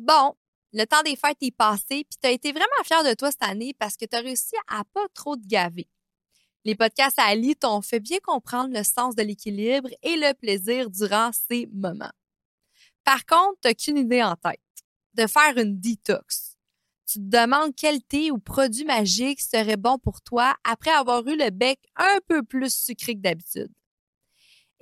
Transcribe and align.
Bon, 0.00 0.34
le 0.72 0.86
temps 0.86 1.02
des 1.02 1.14
fêtes 1.14 1.36
est 1.42 1.54
passé, 1.54 2.06
puis 2.08 2.16
tu 2.22 2.26
as 2.26 2.30
été 2.30 2.52
vraiment 2.52 2.82
fier 2.84 3.04
de 3.04 3.12
toi 3.12 3.30
cette 3.30 3.42
année 3.42 3.74
parce 3.78 3.98
que 3.98 4.06
tu 4.06 4.16
as 4.16 4.20
réussi 4.20 4.54
à 4.66 4.82
pas 4.94 5.06
trop 5.12 5.36
te 5.36 5.46
gaver. 5.46 5.90
Les 6.64 6.74
podcasts 6.74 7.18
à 7.18 7.24
Ali 7.24 7.54
t'ont 7.54 7.82
fait 7.82 8.00
bien 8.00 8.16
comprendre 8.22 8.74
le 8.74 8.82
sens 8.82 9.14
de 9.14 9.22
l'équilibre 9.22 9.90
et 10.02 10.16
le 10.16 10.32
plaisir 10.32 10.88
durant 10.88 11.32
ces 11.32 11.68
moments. 11.70 12.12
Par 13.04 13.26
contre, 13.26 13.58
tu 13.62 13.74
qu'une 13.74 13.98
idée 13.98 14.22
en 14.22 14.36
tête, 14.36 14.58
de 15.12 15.26
faire 15.26 15.58
une 15.58 15.78
detox. 15.78 16.56
Tu 17.04 17.18
te 17.18 17.24
demandes 17.24 17.74
quel 17.76 18.02
thé 18.02 18.30
ou 18.30 18.38
produit 18.38 18.86
magique 18.86 19.42
serait 19.42 19.76
bon 19.76 19.98
pour 19.98 20.22
toi 20.22 20.56
après 20.64 20.92
avoir 20.92 21.26
eu 21.26 21.36
le 21.36 21.50
bec 21.50 21.78
un 21.96 22.20
peu 22.26 22.42
plus 22.42 22.74
sucré 22.74 23.16
que 23.16 23.20
d'habitude. 23.20 23.72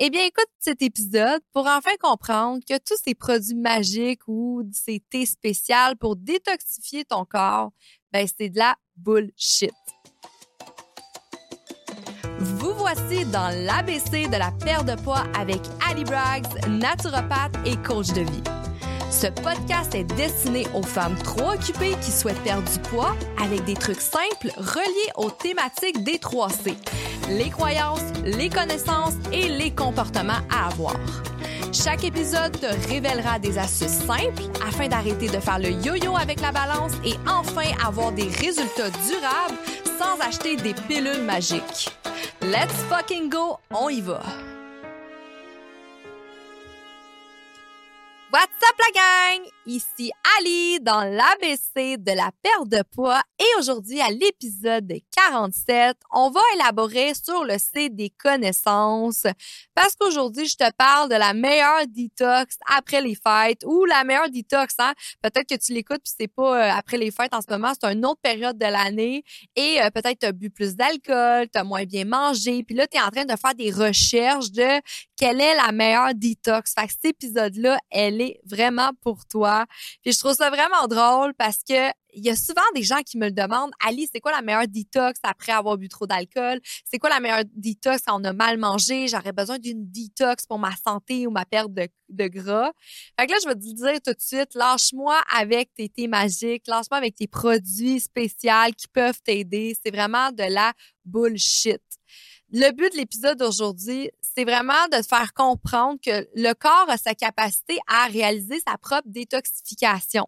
Eh 0.01 0.11
bien, 0.11 0.23
écoute 0.23 0.47
cet 0.61 0.81
épisode 0.81 1.41
pour 1.53 1.67
enfin 1.67 1.91
comprendre 2.01 2.63
que 2.65 2.79
tous 2.79 3.01
ces 3.05 3.17
produits 3.17 3.57
magiques 3.57 4.23
ou 4.29 4.63
ces 4.73 5.03
thés 5.11 5.27
spéciaux 5.27 5.97
pour 5.99 6.15
détoxifier 6.15 7.05
ton 7.05 7.25
corps, 7.25 7.73
ben 8.13 8.25
c'est 8.39 8.49
de 8.49 8.59
la 8.59 8.77
bullshit. 8.97 9.73
Vous 12.39 12.75
voici 12.75 13.25
dans 13.33 13.49
l'ABC 13.67 14.29
de 14.31 14.37
la 14.39 14.53
perte 14.53 14.87
de 14.87 14.95
poids 15.03 15.25
avec 15.37 15.63
Ali 15.91 16.05
Braggs, 16.05 16.47
naturopathe 16.69 17.57
et 17.67 17.77
coach 17.79 18.13
de 18.13 18.21
vie. 18.21 18.45
Ce 19.11 19.27
podcast 19.27 19.97
est 19.97 20.05
destiné 20.05 20.65
aux 20.75 20.83
femmes 20.83 21.17
trop 21.25 21.51
occupées 21.55 21.97
qui 22.03 22.13
souhaitent 22.13 22.43
perdre 22.45 22.71
du 22.71 22.79
poids 22.91 23.17
avec 23.43 23.65
des 23.65 23.75
trucs 23.75 24.01
simples 24.01 24.53
reliés 24.59 25.13
aux 25.17 25.31
thématiques 25.31 26.05
des 26.05 26.19
3C. 26.19 26.77
Les 27.29 27.51
croyances, 27.51 28.01
les 28.25 28.49
connaissances 28.49 29.15
et 29.33 29.49
les 29.49 29.71
comportements 29.71 30.41
à 30.51 30.69
avoir. 30.69 30.97
Chaque 31.73 32.05
épisode 32.05 32.59
te 32.59 32.89
révélera 32.89 33.39
des 33.39 33.59
astuces 33.59 34.05
simples 34.07 34.43
afin 34.67 34.89
d'arrêter 34.89 35.29
de 35.29 35.39
faire 35.39 35.59
le 35.59 35.71
yo-yo 35.71 36.17
avec 36.17 36.41
la 36.41 36.53
balance 36.53 36.93
et 37.05 37.15
enfin 37.29 37.71
avoir 37.87 38.13
des 38.13 38.29
résultats 38.29 38.91
durables 39.07 39.59
sans 39.99 40.19
acheter 40.27 40.57
des 40.57 40.75
pilules 40.75 41.23
magiques. 41.23 41.91
Let's 42.41 42.73
fucking 42.89 43.29
go, 43.29 43.59
on 43.71 43.91
y 43.91 44.01
va! 44.01 44.23
What's 48.31 48.61
up 48.63 48.77
la 48.79 48.93
gang? 48.93 49.49
Ici 49.65 50.11
Ali 50.37 50.81
dans 50.81 51.03
l'ABC 51.03 51.97
de 51.97 52.13
la 52.13 52.31
perte 52.43 52.69
de 52.69 52.83
poids 52.95 53.23
et 53.39 53.59
aujourd'hui 53.59 54.03
à 54.03 54.11
l'épisode 54.11 54.93
47, 55.17 55.97
on 56.13 56.31
va 56.31 56.41
élaborer 56.55 57.15
sur 57.15 57.45
le 57.45 57.57
C 57.59 57.89
des 57.89 58.11
connaissances 58.11 59.27
parce 59.75 59.95
qu'aujourd'hui 59.95 60.47
je 60.47 60.57
te 60.57 60.71
parle 60.77 61.09
de 61.09 61.15
la 61.15 61.33
meilleure 61.33 61.87
detox 61.87 62.57
après 62.67 63.01
les 63.01 63.15
fêtes 63.15 63.65
ou 63.65 63.87
la 63.87 64.05
meilleure 64.05 64.31
detox 64.31 64.75
hein? 64.79 64.93
Peut-être 65.23 65.49
que 65.49 65.59
tu 65.59 65.73
l'écoutes 65.73 66.03
puis 66.05 66.15
c'est 66.19 66.29
pas 66.29 66.69
euh, 66.69 66.71
après 66.77 66.99
les 66.99 67.11
fêtes 67.11 67.35
en 67.35 67.41
ce 67.41 67.51
moment, 67.51 67.73
c'est 67.81 67.91
une 67.91 68.05
autre 68.05 68.21
période 68.23 68.59
de 68.59 68.67
l'année 68.67 69.23
et 69.57 69.81
euh, 69.81 69.91
peut-être 69.91 70.19
tu 70.21 70.27
as 70.27 70.33
bu 70.33 70.51
plus 70.51 70.77
d'alcool, 70.77 71.49
tu 71.51 71.59
as 71.59 71.65
moins 71.65 71.85
bien 71.85 72.05
mangé 72.05 72.63
puis 72.63 72.75
là 72.75 72.87
tu 72.87 72.99
es 72.99 73.01
en 73.01 73.09
train 73.09 73.25
de 73.25 73.37
faire 73.37 73.55
des 73.55 73.71
recherches 73.71 74.51
de 74.51 74.81
quelle 75.19 75.41
est 75.41 75.57
la 75.57 75.73
meilleure 75.73 76.15
detox. 76.15 76.75
Fait 76.79 76.87
que 76.87 76.93
cet 76.93 77.05
épisode 77.07 77.57
là, 77.57 77.79
elle 77.91 78.21
est 78.21 78.28
vraiment 78.45 78.91
pour 79.03 79.27
toi. 79.27 79.67
Puis 80.03 80.13
je 80.13 80.19
trouve 80.19 80.35
ça 80.35 80.51
vraiment 80.51 80.87
drôle 80.89 81.35
parce 81.35 81.59
que 81.69 81.91
il 82.15 82.25
y 82.25 82.31
a 82.31 82.37
souvent 82.37 82.63
des 82.75 82.83
gens 82.83 83.01
qui 83.05 83.19
me 83.19 83.27
le 83.27 83.33
demandent, 83.33 83.71
Ali, 83.85 84.09
c'est 84.13 84.21
quoi 84.21 84.33
la 84.33 84.43
meilleure 84.43 84.67
detox 84.67 85.21
après 85.23 85.53
avoir 85.53 85.77
bu 85.77 85.89
trop 85.89 86.07
d'alcool? 86.07 86.59
C'est 86.85 86.99
quoi 86.99 87.11
la 87.11 87.21
meilleure 87.21 87.45
detox 87.55 88.03
quand 88.07 88.21
on 88.21 88.25
a 88.25 88.33
mal 88.33 88.59
mangé? 88.59 89.09
J'aurais 89.09 89.33
besoin 89.33 89.59
d'une 89.59 89.91
detox 89.91 90.47
pour 90.47 90.59
ma 90.59 90.75
santé 90.77 91.27
ou 91.27 91.31
ma 91.31 91.45
perte 91.45 91.73
de, 91.73 91.87
de 92.09 92.27
gras. 92.27 92.73
Fait 93.19 93.27
que 93.27 93.33
là, 93.33 93.39
je 93.43 93.49
vais 93.49 93.55
te 93.55 93.61
dire 93.61 94.01
tout 94.05 94.13
de 94.13 94.21
suite, 94.21 94.55
lâche-moi 94.55 95.21
avec 95.35 95.73
tes 95.75 95.89
thés 95.89 96.09
magiques, 96.09 96.67
lâche-moi 96.67 96.99
avec 96.99 97.15
tes 97.15 97.29
produits 97.29 98.01
spéciaux 98.01 98.73
qui 98.77 98.89
peuvent 98.89 99.21
t'aider. 99.23 99.77
C'est 99.83 99.95
vraiment 99.95 100.33
de 100.33 100.45
la 100.45 100.73
bullshit. 101.05 101.83
Le 102.51 102.73
but 102.73 102.91
de 102.93 102.97
l'épisode 102.97 103.39
d'aujourd'hui, 103.39 104.11
c'est 104.23 104.45
vraiment 104.45 104.89
de 104.91 105.03
faire 105.07 105.35
comprendre 105.35 105.99
que 106.03 106.27
le 106.35 106.55
corps 106.55 106.87
a 106.89 106.97
sa 106.97 107.15
capacité 107.15 107.79
à 107.87 108.07
réaliser 108.07 108.59
sa 108.67 108.79
propre 108.79 109.07
détoxification. 109.07 110.27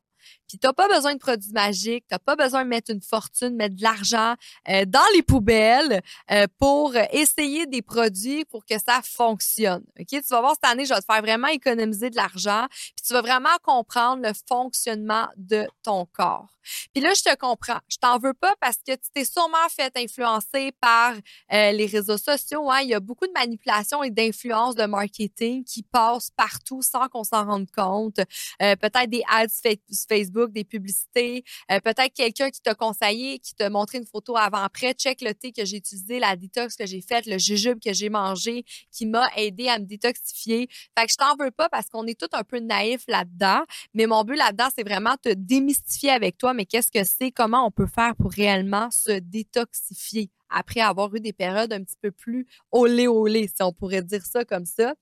Puis 0.50 0.58
t'as 0.58 0.72
pas 0.72 0.88
besoin 0.88 1.14
de 1.14 1.20
produits 1.20 1.52
magiques, 1.52 2.04
t'as 2.08 2.18
pas 2.18 2.34
besoin 2.34 2.64
de 2.64 2.68
mettre 2.68 2.90
une 2.90 3.00
fortune, 3.00 3.54
mettre 3.54 3.76
de 3.76 3.82
l'argent 3.84 4.34
euh, 4.68 4.84
dans 4.84 4.98
les 5.14 5.22
poubelles 5.22 6.02
euh, 6.32 6.48
pour 6.58 6.96
essayer 7.12 7.66
des 7.66 7.82
produits 7.82 8.44
pour 8.46 8.64
que 8.66 8.74
ça 8.76 9.00
fonctionne. 9.04 9.84
Ok, 10.00 10.08
tu 10.08 10.20
vas 10.28 10.40
voir 10.40 10.54
cette 10.60 10.68
année, 10.68 10.84
je 10.86 10.92
vais 10.92 10.98
te 10.98 11.04
faire 11.04 11.22
vraiment 11.22 11.46
économiser 11.46 12.10
de 12.10 12.16
l'argent, 12.16 12.66
puis 12.68 13.06
tu 13.06 13.12
vas 13.12 13.20
vraiment 13.20 13.48
comprendre 13.62 14.26
le 14.26 14.32
fonctionnement 14.48 15.28
de 15.36 15.68
ton 15.84 16.04
corps. 16.06 16.48
Puis 16.92 17.02
là, 17.02 17.14
je 17.14 17.22
te 17.22 17.34
comprends. 17.36 17.78
Je 17.88 17.96
t'en 17.96 18.18
veux 18.18 18.34
pas 18.34 18.54
parce 18.60 18.76
que 18.76 18.92
tu 18.92 19.10
t'es 19.14 19.24
sûrement 19.24 19.56
fait 19.70 19.92
influencer 19.96 20.72
par 20.80 21.14
euh, 21.52 21.72
les 21.72 21.86
réseaux 21.86 22.18
sociaux. 22.18 22.70
Hein? 22.70 22.80
Il 22.82 22.88
y 22.88 22.94
a 22.94 23.00
beaucoup 23.00 23.26
de 23.26 23.32
manipulation 23.32 24.02
et 24.02 24.10
d'influence 24.10 24.74
de 24.74 24.84
marketing 24.84 25.64
qui 25.64 25.82
passent 25.82 26.30
partout 26.36 26.82
sans 26.82 27.08
qu'on 27.08 27.24
s'en 27.24 27.46
rende 27.46 27.70
compte. 27.70 28.20
Peut-être 28.58 29.08
des 29.08 29.22
ads 29.30 29.46
Facebook 30.08 30.39
des 30.48 30.64
publicités, 30.64 31.44
euh, 31.70 31.80
peut-être 31.80 32.12
quelqu'un 32.14 32.50
qui 32.50 32.60
t'a 32.60 32.74
conseillé, 32.74 33.38
qui 33.38 33.54
t'a 33.54 33.70
montré 33.70 33.98
une 33.98 34.06
photo 34.06 34.36
avant-après, 34.36 34.94
check 34.94 35.20
le 35.20 35.34
thé 35.34 35.52
que 35.52 35.64
j'ai 35.64 35.76
utilisé, 35.76 36.18
la 36.18 36.36
détox 36.36 36.76
que 36.76 36.86
j'ai 36.86 37.02
faite, 37.02 37.26
le 37.26 37.38
jujube 37.38 37.78
que 37.84 37.92
j'ai 37.92 38.08
mangé, 38.08 38.64
qui 38.90 39.06
m'a 39.06 39.28
aidé 39.36 39.68
à 39.68 39.78
me 39.78 39.84
détoxifier. 39.84 40.68
Fait 40.98 41.06
que 41.06 41.12
je 41.12 41.16
t'en 41.16 41.36
veux 41.36 41.50
pas 41.50 41.68
parce 41.68 41.88
qu'on 41.88 42.06
est 42.06 42.18
tous 42.18 42.34
un 42.36 42.44
peu 42.44 42.58
naïfs 42.58 43.04
là-dedans, 43.08 43.64
mais 43.94 44.06
mon 44.06 44.24
but 44.24 44.36
là-dedans, 44.36 44.68
c'est 44.74 44.86
vraiment 44.86 45.16
te 45.22 45.30
démystifier 45.30 46.10
avec 46.10 46.38
toi, 46.38 46.54
mais 46.54 46.66
qu'est-ce 46.66 46.90
que 46.90 47.04
c'est, 47.04 47.30
comment 47.30 47.66
on 47.66 47.70
peut 47.70 47.86
faire 47.86 48.14
pour 48.16 48.30
réellement 48.32 48.90
se 48.90 49.12
détoxifier? 49.18 50.30
Après 50.50 50.80
avoir 50.80 51.14
eu 51.14 51.20
des 51.20 51.32
périodes 51.32 51.72
un 51.72 51.82
petit 51.82 51.96
peu 52.00 52.10
plus 52.10 52.46
olé 52.72 53.06
olé, 53.06 53.48
si 53.48 53.62
on 53.62 53.72
pourrait 53.72 54.02
dire 54.02 54.24
ça 54.24 54.44
comme 54.44 54.64
ça. 54.64 54.94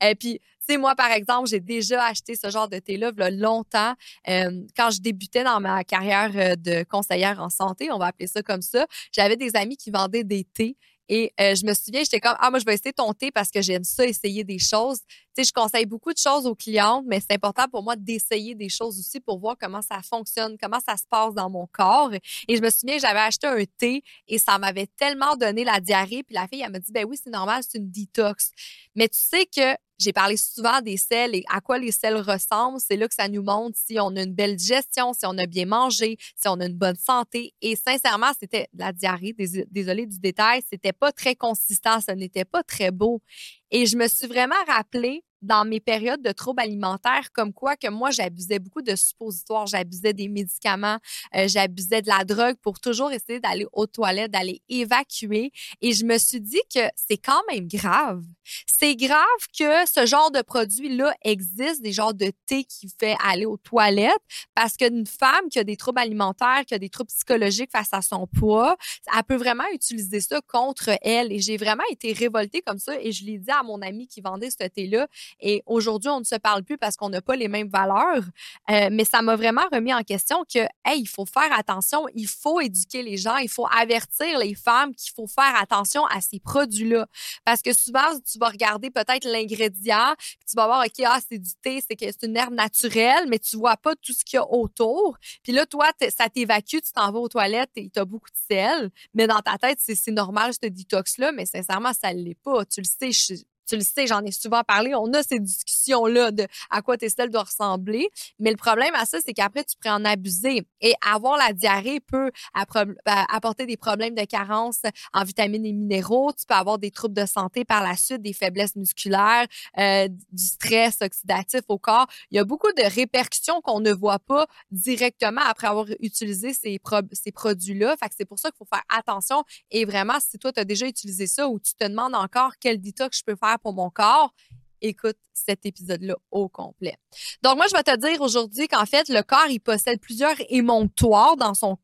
Et 0.00 0.06
euh, 0.06 0.14
puis, 0.18 0.38
tu 0.38 0.72
sais, 0.72 0.76
moi, 0.78 0.94
par 0.94 1.10
exemple, 1.10 1.48
j'ai 1.48 1.60
déjà 1.60 2.04
acheté 2.04 2.36
ce 2.36 2.48
genre 2.50 2.68
de 2.68 2.78
thé-là 2.78 3.12
longtemps. 3.30 3.94
Euh, 4.28 4.62
quand 4.76 4.90
je 4.90 5.00
débutais 5.00 5.44
dans 5.44 5.60
ma 5.60 5.84
carrière 5.84 6.30
euh, 6.36 6.56
de 6.56 6.84
conseillère 6.84 7.40
en 7.40 7.50
santé, 7.50 7.90
on 7.92 7.98
va 7.98 8.06
appeler 8.06 8.26
ça 8.26 8.42
comme 8.42 8.62
ça, 8.62 8.86
j'avais 9.12 9.36
des 9.36 9.56
amis 9.56 9.76
qui 9.76 9.90
vendaient 9.90 10.24
des 10.24 10.44
thés 10.44 10.76
et 11.08 11.32
euh, 11.40 11.54
je 11.54 11.66
me 11.66 11.74
souviens, 11.74 12.02
j'étais 12.02 12.20
comme, 12.20 12.36
ah, 12.38 12.50
moi, 12.50 12.58
je 12.58 12.64
vais 12.64 12.74
essayer 12.74 12.92
ton 12.92 13.12
thé 13.12 13.30
parce 13.30 13.50
que 13.50 13.60
j'aime 13.60 13.84
ça, 13.84 14.06
essayer 14.06 14.44
des 14.44 14.58
choses. 14.58 15.00
Tu 15.36 15.42
sais, 15.42 15.44
je 15.44 15.52
conseille 15.52 15.86
beaucoup 15.86 16.12
de 16.12 16.18
choses 16.18 16.46
aux 16.46 16.54
clientes, 16.54 17.04
mais 17.06 17.20
c'est 17.20 17.32
important 17.34 17.66
pour 17.68 17.82
moi 17.82 17.96
d'essayer 17.96 18.54
des 18.54 18.68
choses 18.68 18.98
aussi 18.98 19.20
pour 19.20 19.38
voir 19.38 19.56
comment 19.60 19.82
ça 19.82 20.00
fonctionne, 20.02 20.56
comment 20.60 20.80
ça 20.80 20.96
se 20.96 21.04
passe 21.08 21.34
dans 21.34 21.50
mon 21.50 21.66
corps. 21.66 22.12
Et 22.48 22.56
je 22.56 22.62
me 22.62 22.70
souviens, 22.70 22.98
j'avais 22.98 23.20
acheté 23.20 23.46
un 23.46 23.64
thé 23.78 24.02
et 24.28 24.38
ça 24.38 24.58
m'avait 24.58 24.86
tellement 24.86 25.36
donné 25.36 25.64
la 25.64 25.80
diarrhée. 25.80 26.22
Puis 26.22 26.34
la 26.34 26.46
fille, 26.48 26.62
elle 26.62 26.72
m'a 26.72 26.78
dit, 26.78 26.92
ben 26.92 27.04
oui, 27.04 27.18
c'est 27.22 27.30
normal, 27.30 27.62
c'est 27.68 27.78
une 27.78 27.90
détox. 27.90 28.50
Mais 28.94 29.08
tu 29.08 29.18
sais 29.18 29.46
que 29.46 29.76
j'ai 29.98 30.12
parlé 30.12 30.36
souvent 30.36 30.80
des 30.80 30.96
sels 30.96 31.34
et 31.34 31.44
à 31.50 31.60
quoi 31.60 31.78
les 31.78 31.92
sels 31.92 32.16
ressemblent. 32.16 32.80
C'est 32.80 32.96
là 32.96 33.08
que 33.08 33.14
ça 33.14 33.28
nous 33.28 33.42
montre 33.42 33.78
si 33.78 33.98
on 34.00 34.14
a 34.16 34.22
une 34.22 34.34
belle 34.34 34.56
digestion, 34.56 35.12
si 35.12 35.26
on 35.26 35.36
a 35.38 35.46
bien 35.46 35.66
mangé, 35.66 36.16
si 36.34 36.48
on 36.48 36.60
a 36.60 36.66
une 36.66 36.76
bonne 36.76 36.96
santé. 36.96 37.54
Et 37.62 37.76
sincèrement, 37.76 38.32
c'était 38.38 38.68
la 38.74 38.92
diarrhée. 38.92 39.34
Désolée 39.70 40.06
du 40.06 40.18
détail, 40.18 40.62
c'était 40.70 40.92
pas 40.92 41.12
très 41.12 41.34
consistant, 41.34 42.00
ça 42.00 42.14
n'était 42.14 42.44
pas 42.44 42.62
très 42.62 42.90
beau. 42.90 43.22
Et 43.70 43.86
je 43.86 43.96
me 43.96 44.08
suis 44.08 44.26
vraiment 44.26 44.54
rappelé 44.66 45.24
dans 45.44 45.64
mes 45.64 45.80
périodes 45.80 46.22
de 46.22 46.32
troubles 46.32 46.62
alimentaires, 46.62 47.30
comme 47.32 47.52
quoi 47.52 47.76
que 47.76 47.88
moi, 47.88 48.10
j'abusais 48.10 48.58
beaucoup 48.58 48.82
de 48.82 48.96
suppositoires, 48.96 49.66
j'abusais 49.66 50.12
des 50.12 50.28
médicaments, 50.28 50.98
euh, 51.34 51.46
j'abusais 51.48 52.02
de 52.02 52.08
la 52.08 52.24
drogue 52.24 52.56
pour 52.62 52.80
toujours 52.80 53.12
essayer 53.12 53.40
d'aller 53.40 53.66
aux 53.72 53.86
toilettes, 53.86 54.30
d'aller 54.30 54.62
évacuer. 54.68 55.52
Et 55.80 55.92
je 55.92 56.04
me 56.04 56.18
suis 56.18 56.40
dit 56.40 56.62
que 56.74 56.80
c'est 56.96 57.18
quand 57.18 57.42
même 57.50 57.68
grave. 57.68 58.22
C'est 58.66 58.96
grave 58.96 59.24
que 59.58 59.88
ce 59.88 60.06
genre 60.06 60.30
de 60.30 60.42
produit-là 60.42 61.14
existe, 61.22 61.82
des 61.82 61.92
genres 61.92 62.14
de 62.14 62.30
thé 62.46 62.64
qui 62.64 62.88
fait 63.00 63.16
aller 63.24 63.46
aux 63.46 63.56
toilettes, 63.56 64.12
parce 64.54 64.76
qu'une 64.76 65.06
femme 65.06 65.48
qui 65.50 65.58
a 65.58 65.64
des 65.64 65.76
troubles 65.76 66.00
alimentaires, 66.00 66.64
qui 66.66 66.74
a 66.74 66.78
des 66.78 66.88
troubles 66.88 67.08
psychologiques 67.08 67.70
face 67.70 67.88
à 67.92 68.02
son 68.02 68.26
poids, 68.26 68.76
elle 69.16 69.22
peut 69.24 69.36
vraiment 69.36 69.64
utiliser 69.72 70.20
ça 70.20 70.40
contre 70.46 70.90
elle. 71.02 71.32
Et 71.32 71.40
j'ai 71.40 71.56
vraiment 71.56 71.84
été 71.90 72.12
révoltée 72.12 72.62
comme 72.62 72.78
ça 72.78 73.00
et 73.00 73.12
je 73.12 73.24
l'ai 73.24 73.38
dit 73.38 73.50
à 73.50 73.62
mon 73.62 73.80
ami 73.82 74.06
qui 74.06 74.20
vendait 74.20 74.50
ce 74.50 74.66
thé-là. 74.66 75.06
Et 75.40 75.62
aujourd'hui, 75.66 76.10
on 76.10 76.20
ne 76.20 76.24
se 76.24 76.36
parle 76.36 76.62
plus 76.62 76.78
parce 76.78 76.96
qu'on 76.96 77.08
n'a 77.08 77.22
pas 77.22 77.36
les 77.36 77.48
mêmes 77.48 77.68
valeurs. 77.68 78.24
Euh, 78.70 78.88
mais 78.90 79.04
ça 79.04 79.22
m'a 79.22 79.36
vraiment 79.36 79.64
remis 79.72 79.92
en 79.92 80.02
question 80.02 80.44
que, 80.44 80.60
hey, 80.84 81.00
il 81.00 81.06
faut 81.06 81.26
faire 81.26 81.52
attention, 81.52 82.06
il 82.14 82.26
faut 82.28 82.60
éduquer 82.60 83.02
les 83.02 83.16
gens, 83.16 83.36
il 83.36 83.48
faut 83.48 83.66
avertir 83.66 84.38
les 84.38 84.54
femmes 84.54 84.94
qu'il 84.94 85.12
faut 85.14 85.26
faire 85.26 85.54
attention 85.60 86.04
à 86.06 86.20
ces 86.20 86.40
produits-là. 86.40 87.06
Parce 87.44 87.62
que 87.62 87.72
souvent, 87.72 88.18
tu 88.30 88.38
vas 88.38 88.48
regarder 88.48 88.90
peut-être 88.90 89.24
l'ingrédient, 89.24 90.14
puis 90.18 90.46
tu 90.48 90.56
vas 90.56 90.66
voir, 90.66 90.84
OK, 90.84 91.04
ah, 91.06 91.18
c'est 91.28 91.38
du 91.38 91.50
thé, 91.62 91.82
c'est 91.86 91.96
que 91.96 92.06
c'est 92.06 92.26
une 92.26 92.36
herbe 92.36 92.54
naturelle, 92.54 93.26
mais 93.28 93.38
tu 93.38 93.56
vois 93.56 93.76
pas 93.76 93.94
tout 93.96 94.12
ce 94.12 94.24
qu'il 94.24 94.36
y 94.36 94.40
a 94.40 94.50
autour. 94.50 95.16
Puis 95.42 95.52
là, 95.52 95.66
toi, 95.66 95.90
ça 96.16 96.28
t'évacue, 96.28 96.76
tu 96.76 96.92
t'en 96.94 97.10
vas 97.12 97.18
aux 97.18 97.28
toilettes 97.28 97.70
et 97.76 97.90
tu 97.90 97.98
as 97.98 98.04
beaucoup 98.04 98.30
de 98.30 98.54
sel. 98.54 98.90
Mais 99.14 99.26
dans 99.26 99.40
ta 99.40 99.58
tête, 99.58 99.78
c'est 99.80 100.10
normal, 100.10 100.52
ce 100.54 100.68
détox-là, 100.68 101.32
mais 101.32 101.46
sincèrement, 101.46 101.92
ça 101.92 102.12
ne 102.12 102.20
l'est 102.20 102.40
pas. 102.42 102.64
Tu 102.64 102.80
le 102.80 102.86
sais, 102.86 103.12
je, 103.12 103.42
tu 103.66 103.76
le 103.76 103.82
sais, 103.82 104.06
j'en 104.06 104.22
ai 104.24 104.32
souvent 104.32 104.62
parlé. 104.62 104.94
On 104.94 105.12
a 105.12 105.22
ces 105.22 105.38
discussions-là 105.38 106.30
de 106.30 106.46
à 106.70 106.82
quoi 106.82 106.96
tes 106.96 107.08
selles 107.08 107.30
doivent 107.30 107.46
ressembler. 107.46 108.08
Mais 108.38 108.50
le 108.50 108.56
problème 108.56 108.94
à 108.94 109.04
ça, 109.04 109.18
c'est 109.24 109.32
qu'après, 109.32 109.64
tu 109.64 109.76
pourrais 109.76 109.94
en 109.94 110.04
abuser. 110.04 110.62
Et 110.80 110.94
avoir 111.06 111.36
la 111.38 111.52
diarrhée 111.52 112.00
peut 112.00 112.30
apporter 112.54 113.66
des 113.66 113.76
problèmes 113.76 114.14
de 114.14 114.24
carence 114.24 114.80
en 115.12 115.24
vitamines 115.24 115.64
et 115.64 115.72
minéraux. 115.72 116.32
Tu 116.32 116.46
peux 116.46 116.54
avoir 116.54 116.78
des 116.78 116.90
troubles 116.90 117.14
de 117.14 117.26
santé 117.26 117.64
par 117.64 117.82
la 117.82 117.96
suite, 117.96 118.22
des 118.22 118.32
faiblesses 118.32 118.76
musculaires, 118.76 119.46
euh, 119.78 120.08
du 120.08 120.44
stress 120.44 120.98
oxydatif 121.00 121.62
au 121.68 121.78
corps. 121.78 122.06
Il 122.30 122.36
y 122.36 122.38
a 122.38 122.44
beaucoup 122.44 122.72
de 122.72 122.82
répercussions 122.82 123.60
qu'on 123.62 123.80
ne 123.80 123.92
voit 123.92 124.18
pas 124.18 124.46
directement 124.70 125.42
après 125.46 125.66
avoir 125.66 125.86
utilisé 126.00 126.52
ces, 126.52 126.80
ces 127.12 127.32
produits-là. 127.32 127.96
Fait 127.96 128.08
que 128.08 128.14
c'est 128.16 128.24
pour 128.24 128.38
ça 128.38 128.50
qu'il 128.50 128.58
faut 128.58 128.68
faire 128.72 128.84
attention. 128.88 129.44
Et 129.70 129.84
vraiment, 129.84 130.18
si 130.20 130.38
toi, 130.38 130.52
tu 130.52 130.60
as 130.60 130.64
déjà 130.64 130.86
utilisé 130.86 131.26
ça 131.26 131.48
ou 131.48 131.58
tu 131.58 131.74
te 131.74 131.84
demandes 131.86 132.14
encore 132.14 132.52
quel 132.60 132.80
détox 132.80 133.18
je 133.18 133.24
peux 133.24 133.36
faire 133.36 133.53
pour 133.58 133.72
mon 133.72 133.90
corps, 133.90 134.32
écoute 134.80 135.16
cet 135.32 135.66
épisode-là 135.66 136.14
au 136.30 136.48
complet. 136.48 136.96
Donc, 137.42 137.56
moi, 137.56 137.66
je 137.68 137.76
vais 137.76 137.82
te 137.82 137.96
dire 137.96 138.20
aujourd'hui 138.20 138.68
qu'en 138.68 138.86
fait, 138.86 139.08
le 139.08 139.22
corps, 139.22 139.48
il 139.48 139.60
possède 139.60 140.00
plusieurs 140.00 140.36
émonctoires 140.48 141.36
dans 141.36 141.54
son, 141.54 141.76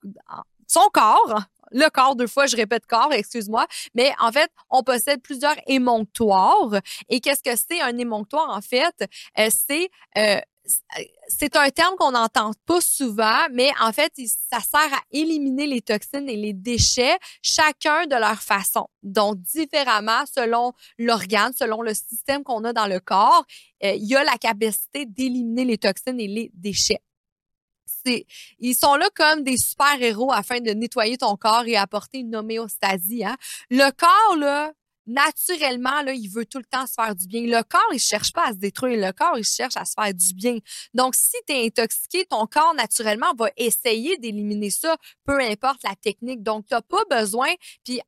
son 0.67 0.89
corps. 0.93 1.43
Le 1.73 1.89
corps, 1.89 2.17
deux 2.17 2.27
fois, 2.27 2.47
je 2.47 2.57
répète 2.57 2.87
corps, 2.87 3.13
excuse-moi. 3.13 3.67
Mais 3.95 4.13
en 4.21 4.33
fait, 4.33 4.51
on 4.71 4.83
possède 4.83 5.23
plusieurs 5.23 5.57
émonctoires. 5.67 6.81
Et 7.09 7.21
qu'est-ce 7.21 7.43
que 7.43 7.57
c'est 7.57 7.81
un 7.81 7.97
émonctoire, 7.99 8.51
en 8.51 8.61
fait? 8.61 8.95
Euh, 9.39 9.49
c'est 9.51 9.89
euh, 10.19 10.41
c'est 11.29 11.57
un 11.57 11.71
terme 11.71 11.95
qu'on 11.97 12.13
n'entend 12.13 12.53
pas 12.67 12.81
souvent, 12.81 13.39
mais 13.53 13.71
en 13.81 13.93
fait, 13.93 14.13
ça 14.17 14.61
sert 14.61 14.93
à 14.93 15.01
éliminer 15.11 15.67
les 15.67 15.81
toxines 15.81 16.29
et 16.29 16.37
les 16.37 16.53
déchets, 16.53 17.19
chacun 17.43 18.07
de 18.07 18.17
leur 18.17 18.41
façon. 18.43 18.87
Donc, 19.03 19.41
différemment, 19.41 20.25
selon 20.27 20.73
l'organe, 20.99 21.53
selon 21.55 21.83
le 21.83 21.95
système 21.95 22.45
qu'on 22.45 22.65
a 22.65 22.73
dans 22.73 22.87
le 22.87 23.01
corps, 23.01 23.45
euh, 23.85 23.93
il 23.93 24.05
y 24.05 24.17
a 24.17 24.25
la 24.25 24.37
capacité 24.37 25.07
d'éliminer 25.07 25.65
les 25.65 25.79
toxines 25.79 26.21
et 26.21 26.29
les 26.29 26.51
déchets. 26.55 27.01
Ils 28.59 28.75
sont 28.75 28.95
là 28.95 29.09
comme 29.15 29.43
des 29.43 29.59
super-héros 29.59 30.33
afin 30.33 30.61
de 30.61 30.71
nettoyer 30.71 31.19
ton 31.19 31.37
corps 31.37 31.67
et 31.67 31.77
apporter 31.77 32.19
une 32.19 32.35
homéostasie. 32.35 33.25
Hein. 33.25 33.37
Le 33.69 33.91
corps, 33.91 34.37
là, 34.37 34.73
naturellement, 35.11 36.03
là, 36.03 36.13
il 36.13 36.29
veut 36.29 36.47
tout 36.47 36.59
le 36.59 36.65
temps 36.65 36.87
se 36.87 36.95
faire 36.95 37.15
du 37.15 37.27
bien. 37.27 37.43
Le 37.43 37.63
corps, 37.63 37.93
il 37.93 37.99
cherche 37.99 38.33
pas 38.33 38.47
à 38.47 38.53
se 38.53 38.59
détruire. 38.59 39.07
Le 39.07 39.13
corps, 39.13 39.37
il 39.37 39.45
cherche 39.45 39.77
à 39.77 39.85
se 39.85 39.93
faire 39.93 40.15
du 40.15 40.35
bien. 40.35 40.59
Donc, 40.95 41.15
si 41.15 41.37
tu 41.47 41.55
es 41.55 41.67
intoxiqué, 41.67 42.25
ton 42.25 42.47
corps, 42.47 42.75
naturellement, 42.75 43.35
va 43.37 43.51
essayer 43.57 44.17
d'éliminer 44.19 44.71
ça, 44.71 44.97
peu 45.25 45.41
importe 45.41 45.83
la 45.85 45.95
technique. 45.97 46.43
Donc, 46.43 46.67
tu 46.67 46.75
n'as 46.75 46.83
pas 46.83 47.05
besoin, 47.11 47.49
puis 47.85 48.01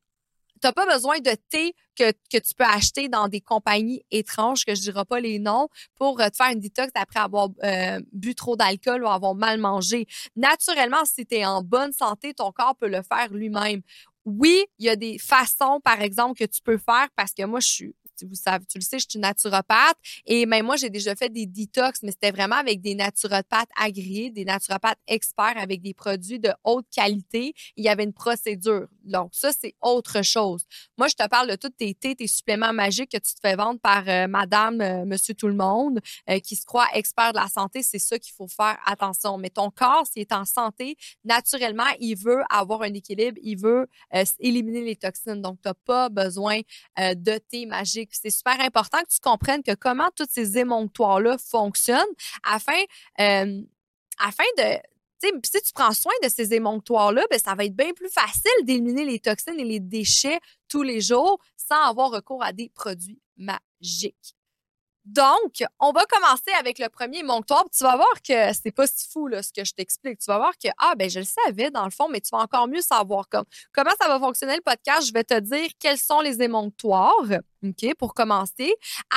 pas 0.71 0.87
besoin 0.87 1.19
de 1.19 1.35
thé 1.51 1.75
que, 1.97 2.13
que, 2.31 2.39
tu 2.39 2.55
peux 2.57 2.65
acheter 2.65 3.09
dans 3.09 3.27
des 3.27 3.41
compagnies 3.41 4.05
étranges, 4.13 4.65
que 4.65 4.75
je 4.75 4.81
ne 4.81 4.85
dirai 4.85 5.05
pas 5.05 5.19
les 5.19 5.41
noms, 5.41 5.69
pour 5.97 6.21
euh, 6.21 6.29
te 6.29 6.37
faire 6.37 6.53
une 6.53 6.61
détox 6.61 6.91
après 6.95 7.21
avoir 7.21 7.49
euh, 7.65 8.01
bu 8.13 8.37
trop 8.37 8.55
d'alcool 8.55 9.03
ou 9.03 9.09
avoir 9.09 9.35
mal 9.35 9.59
mangé. 9.59 10.07
Naturellement, 10.37 11.05
si 11.05 11.27
tu 11.27 11.37
es 11.37 11.45
en 11.45 11.63
bonne 11.63 11.93
santé, 11.93 12.33
ton 12.33 12.53
corps 12.53 12.77
peut 12.77 12.89
le 12.89 13.03
faire 13.03 13.33
lui-même 13.33 13.83
oui, 14.25 14.65
il 14.79 14.87
y 14.87 14.89
a 14.89 14.97
des 14.97 15.19
façons, 15.19 15.81
par 15.83 16.01
exemple, 16.01 16.39
que 16.39 16.45
tu 16.45 16.61
peux 16.63 16.79
faire 16.79 17.09
parce 17.17 17.33
que 17.33 17.45
moi, 17.45 17.61
je 17.61 17.69
suis 17.69 17.95
vous 18.27 18.37
tu 18.69 18.79
le 18.79 18.83
sais, 18.83 18.99
je 18.99 19.07
suis 19.09 19.19
naturopathe 19.19 19.97
et 20.27 20.47
même 20.47 20.67
moi, 20.67 20.77
j'ai 20.77 20.91
déjà 20.91 21.15
fait 21.15 21.29
des 21.29 21.47
détox, 21.47 22.03
mais 22.03 22.11
c'était 22.11 22.31
vraiment 22.31 22.57
avec 22.57 22.81
des 22.81 22.95
naturopathes 22.95 23.69
agréés, 23.77 24.31
des 24.31 24.45
naturopathes 24.45 24.99
experts 25.07 25.57
avec 25.57 25.83
des 25.83 25.95
produits 25.95 26.39
de 26.39 26.53
haute 26.65 26.87
qualité. 26.95 27.55
Il 27.77 27.85
y 27.85 27.89
avait 27.89 28.05
une 28.05 28.13
procédure. 28.13 28.89
Donc, 29.05 29.31
ça, 29.35 29.51
c'est 29.53 29.75
autre 29.81 30.23
chose. 30.23 30.65
Moi, 30.97 31.09
je 31.09 31.15
te 31.15 31.27
parle 31.29 31.51
de 31.51 31.57
tous 31.57 31.71
tes 31.71 31.95
thés, 31.95 32.15
tes 32.15 32.27
suppléments 32.27 32.73
magiques 32.73 33.11
que 33.11 33.19
tu 33.19 33.35
te 33.35 33.41
fais 33.41 33.57
vendre 33.57 33.81
par 33.81 34.09
euh, 34.09 34.27
madame, 34.29 34.81
euh, 34.81 35.05
monsieur 35.05 35.35
tout 35.35 35.49
le 35.49 35.55
monde, 35.55 36.01
euh, 36.31 36.39
qui 36.39 36.57
se 36.57 36.65
croit 36.65 36.87
expert 36.95 37.33
de 37.33 37.39
la 37.39 37.49
santé. 37.49 37.83
C'est 37.83 37.99
ça 37.99 38.19
qu'il 38.19 38.33
faut 38.35 38.49
faire 38.49 38.79
attention. 38.87 39.39
Mais 39.39 39.51
ton 39.51 39.71
corps, 39.71 40.07
s'il 40.07 40.23
est 40.23 40.33
en 40.33 40.45
santé, 40.45 40.97
naturellement, 41.25 41.91
il 42.01 42.17
veut 42.17 42.43
avoir 42.51 42.83
un 42.83 42.95
équilibre, 42.95 43.39
il 43.43 43.57
veut 43.59 43.89
éliminer 44.39 44.83
les 44.83 44.97
toxines. 44.97 45.43
Donc, 45.43 45.59
tu 45.63 45.69
n'as 45.69 45.75
pas 45.75 46.09
besoin 46.09 46.61
de 46.99 47.39
thé 47.39 47.67
magique 47.67 48.12
c'est 48.21 48.31
super 48.31 48.61
important 48.61 48.99
que 48.99 49.13
tu 49.13 49.21
comprennes 49.21 49.63
que 49.63 49.75
comment 49.75 50.11
tous 50.17 50.29
ces 50.31 50.59
émonctoires-là 50.59 51.39
fonctionnent 51.39 52.01
afin, 52.45 52.81
euh, 53.21 53.63
afin 54.19 54.45
de 54.59 54.79
si 55.45 55.63
tu 55.63 55.73
prends 55.73 55.93
soin 55.93 56.13
de 56.25 56.29
ces 56.29 56.53
émonctoires-là, 56.55 57.25
ben, 57.31 57.39
ça 57.39 57.55
va 57.55 57.65
être 57.65 57.77
bien 57.77 57.93
plus 57.93 58.11
facile 58.11 58.51
d'éliminer 58.65 59.05
les 59.05 59.21
toxines 59.21 59.59
et 59.59 59.65
les 59.65 59.81
déchets 59.81 60.41
tous 60.69 60.83
les 60.83 61.01
jours 61.01 61.39
sans 61.57 61.81
avoir 61.85 62.11
recours 62.11 62.43
à 62.43 62.53
des 62.53 62.69
produits 62.69 63.21
magiques. 63.37 64.35
Donc, 65.05 65.65
on 65.81 65.93
va 65.93 66.05
commencer 66.05 66.53
avec 66.59 66.79
le 66.79 66.89
premier 66.89 67.23
monctoire. 67.23 67.65
Tu 67.77 67.83
vas 67.83 67.97
voir 67.97 68.23
que 68.27 68.53
c'est 68.53 68.71
pas 68.71 68.87
si 68.87 69.09
fou 69.11 69.27
là, 69.27 69.43
ce 69.43 69.53
que 69.53 69.65
je 69.65 69.73
t'explique. 69.73 70.19
Tu 70.19 70.27
vas 70.27 70.39
voir 70.39 70.53
que 70.53 70.69
ah 70.79 70.95
ben 70.97 71.11
je 71.11 71.19
le 71.21 71.25
savais 71.25 71.71
dans 71.71 71.85
le 71.85 71.91
fond, 71.91 72.09
mais 72.09 72.21
tu 72.21 72.29
vas 72.33 72.43
encore 72.43 72.69
mieux 72.69 72.83
savoir 72.83 73.29
comme 73.29 73.45
comment 73.73 73.91
ça 74.01 74.09
va 74.09 74.19
fonctionner 74.21 74.55
le 74.55 74.63
podcast. 74.63 75.07
Je 75.07 75.13
vais 75.13 75.25
te 75.25 75.39
dire 75.41 75.71
quels 75.79 75.99
sont 75.99 76.21
les 76.21 76.41
émonctoires, 76.43 77.13
ok, 77.65 77.95
pour 77.99 78.15
commencer. 78.15 78.75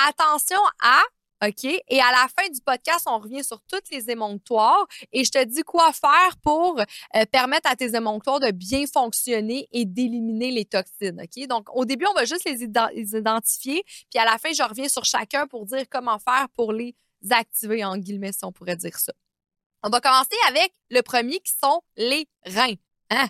Attention 0.08 0.58
à 0.82 1.00
OK? 1.44 1.64
Et 1.64 2.00
à 2.00 2.10
la 2.10 2.26
fin 2.28 2.48
du 2.48 2.60
podcast, 2.60 3.06
on 3.06 3.18
revient 3.18 3.44
sur 3.44 3.60
tous 3.62 3.90
les 3.90 4.10
émonctoires 4.10 4.86
et 5.12 5.24
je 5.24 5.30
te 5.30 5.44
dis 5.44 5.62
quoi 5.62 5.92
faire 5.92 6.36
pour 6.42 6.80
euh, 6.80 7.24
permettre 7.26 7.70
à 7.70 7.76
tes 7.76 7.94
émonctoires 7.94 8.40
de 8.40 8.50
bien 8.50 8.86
fonctionner 8.86 9.68
et 9.72 9.84
d'éliminer 9.84 10.50
les 10.50 10.64
toxines. 10.64 11.20
OK? 11.20 11.46
Donc, 11.46 11.68
au 11.74 11.84
début, 11.84 12.06
on 12.10 12.14
va 12.14 12.24
juste 12.24 12.44
les, 12.44 12.62
identifier, 12.62 13.84
puis 14.10 14.18
à 14.18 14.24
la 14.24 14.38
fin, 14.38 14.52
je 14.52 14.62
reviens 14.62 14.88
sur 14.88 15.04
chacun 15.04 15.46
pour 15.46 15.66
dire 15.66 15.84
comment 15.90 16.18
faire 16.18 16.48
pour 16.54 16.72
les 16.72 16.94
activer, 17.30 17.84
en 17.84 17.96
guillemets, 17.96 18.32
si 18.32 18.44
on 18.44 18.52
pourrait 18.52 18.76
dire 18.76 18.98
ça. 18.98 19.12
On 19.82 19.90
va 19.90 20.00
commencer 20.00 20.36
avec 20.48 20.74
le 20.90 21.02
premier 21.02 21.38
qui 21.40 21.52
sont 21.52 21.82
les 21.96 22.28
reins. 22.44 22.74
Hein? 23.10 23.28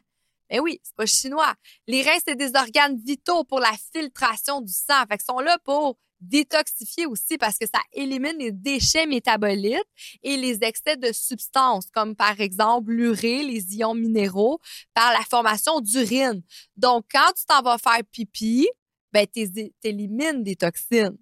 Mais 0.51 0.61
oui, 0.61 0.81
c'est 0.83 0.95
pas 0.95 1.07
chinois. 1.07 1.55
Les 1.87 2.03
reins, 2.03 2.19
c'est 2.25 2.37
des 2.37 2.55
organes 2.55 2.97
vitaux 2.97 3.45
pour 3.45 3.59
la 3.59 3.73
filtration 3.93 4.61
du 4.61 4.73
sang. 4.73 5.05
Fait 5.09 5.19
qu'ils 5.19 5.27
sont 5.27 5.41
là 5.41 5.59
pour 5.65 5.99
détoxifier 6.21 7.07
aussi 7.07 7.39
parce 7.39 7.59
que 7.59 7.67
ça 7.67 7.81
élimine 7.93 8.37
les 8.39 8.53
déchets 8.53 9.07
métabolites 9.07 9.83
et 10.23 10.37
les 10.37 10.63
excès 10.63 10.97
de 10.97 11.13
substances, 11.13 11.91
comme 11.93 12.17
par 12.17 12.41
exemple 12.41 12.93
l'urée, 12.93 13.43
les 13.43 13.77
ions 13.77 13.95
minéraux, 13.95 14.61
par 14.95 15.13
la 15.13 15.23
formation 15.23 15.81
d'urine. 15.81 16.43
Donc, 16.77 17.07
quand 17.13 17.33
tu 17.37 17.45
t'en 17.47 17.63
vas 17.63 17.79
faire 17.79 18.01
pipi, 18.11 18.69
ben, 19.13 19.27
tu 19.33 19.73
élimines 19.83 20.43
des 20.43 20.57
toxines. 20.57 21.17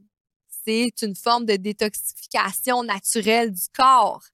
C'est 0.66 0.92
une 1.02 1.14
forme 1.14 1.44
de 1.44 1.56
détoxification 1.56 2.82
naturelle 2.82 3.52
du 3.52 3.64
corps. 3.76 4.24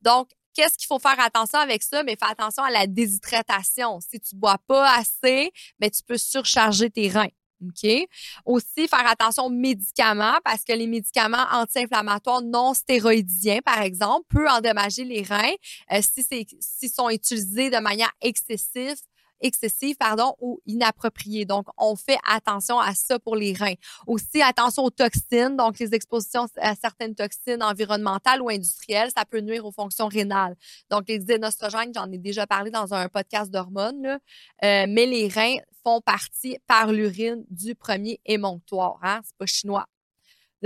Donc, 0.00 0.30
qu'est-ce 0.54 0.78
qu'il 0.78 0.86
faut 0.86 0.98
faire 0.98 1.20
attention 1.20 1.58
avec 1.58 1.82
ça? 1.82 2.02
Mais 2.04 2.16
fais 2.16 2.30
attention 2.30 2.62
à 2.62 2.70
la 2.70 2.86
déshydratation. 2.86 4.00
Si 4.00 4.18
tu 4.20 4.34
bois 4.34 4.58
pas 4.66 4.96
assez, 4.96 5.52
ben, 5.78 5.90
tu 5.90 6.02
peux 6.02 6.16
surcharger 6.16 6.90
tes 6.90 7.08
reins. 7.08 7.28
OK? 7.62 8.08
Aussi, 8.44 8.88
faire 8.88 9.06
attention 9.06 9.44
aux 9.44 9.50
médicaments 9.50 10.38
parce 10.44 10.64
que 10.64 10.72
les 10.72 10.86
médicaments 10.86 11.46
anti-inflammatoires 11.52 12.42
non 12.42 12.74
stéroïdiens, 12.74 13.60
par 13.64 13.80
exemple, 13.82 14.26
peuvent 14.28 14.48
endommager 14.48 15.04
les 15.04 15.22
reins 15.22 15.54
euh, 15.92 16.00
si 16.02 16.24
s'ils 16.60 16.90
sont 16.90 17.10
utilisés 17.10 17.70
de 17.70 17.78
manière 17.78 18.12
excessive 18.20 18.96
excessive, 19.44 19.96
pardon, 19.96 20.34
ou 20.40 20.60
inappropriée. 20.66 21.44
Donc, 21.44 21.66
on 21.76 21.96
fait 21.96 22.18
attention 22.28 22.78
à 22.78 22.94
ça 22.94 23.18
pour 23.18 23.36
les 23.36 23.52
reins. 23.52 23.74
Aussi, 24.06 24.42
attention 24.42 24.84
aux 24.84 24.90
toxines. 24.90 25.56
Donc, 25.56 25.78
les 25.78 25.94
expositions 25.94 26.46
à 26.56 26.74
certaines 26.74 27.14
toxines 27.14 27.62
environnementales 27.62 28.40
ou 28.40 28.48
industrielles, 28.48 29.10
ça 29.16 29.24
peut 29.24 29.40
nuire 29.40 29.64
aux 29.66 29.72
fonctions 29.72 30.08
rénales. 30.08 30.56
Donc, 30.90 31.04
les 31.08 31.18
xénostrogènes, 31.18 31.92
j'en 31.94 32.10
ai 32.10 32.18
déjà 32.18 32.46
parlé 32.46 32.70
dans 32.70 32.94
un 32.94 33.08
podcast 33.08 33.50
d'hormones, 33.50 34.18
euh, 34.64 34.86
mais 34.88 35.06
les 35.06 35.28
reins 35.28 35.56
font 35.84 36.00
partie 36.00 36.58
par 36.66 36.92
l'urine 36.92 37.44
du 37.50 37.74
premier 37.74 38.20
émonctoire. 38.24 38.98
Hein? 39.02 39.20
C'est 39.24 39.36
pas 39.36 39.46
chinois. 39.46 39.86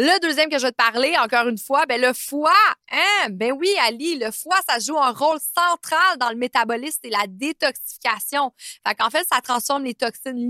Le 0.01 0.21
deuxième 0.21 0.49
que 0.49 0.59
je 0.59 0.63
vais 0.63 0.71
te 0.71 0.77
parler, 0.77 1.17
encore 1.19 1.49
une 1.49 1.59
fois, 1.59 1.85
ben 1.87 2.01
le 2.01 2.13
foie. 2.13 2.53
Hein? 2.93 3.31
Ben 3.31 3.51
oui, 3.51 3.69
Ali, 3.81 4.17
le 4.17 4.31
foie, 4.31 4.55
ça 4.69 4.79
joue 4.79 4.97
un 4.97 5.11
rôle 5.11 5.41
central 5.41 6.19
dans 6.21 6.31
le 6.31 6.37
métabolisme 6.37 7.01
et 7.03 7.11
la 7.11 7.27
détoxification. 7.27 8.53
Fait 8.87 8.95
qu'en 8.95 9.11
fait, 9.11 9.27
ça 9.29 9.41
transforme 9.41 9.83
les 9.83 9.95
toxines 9.95 10.49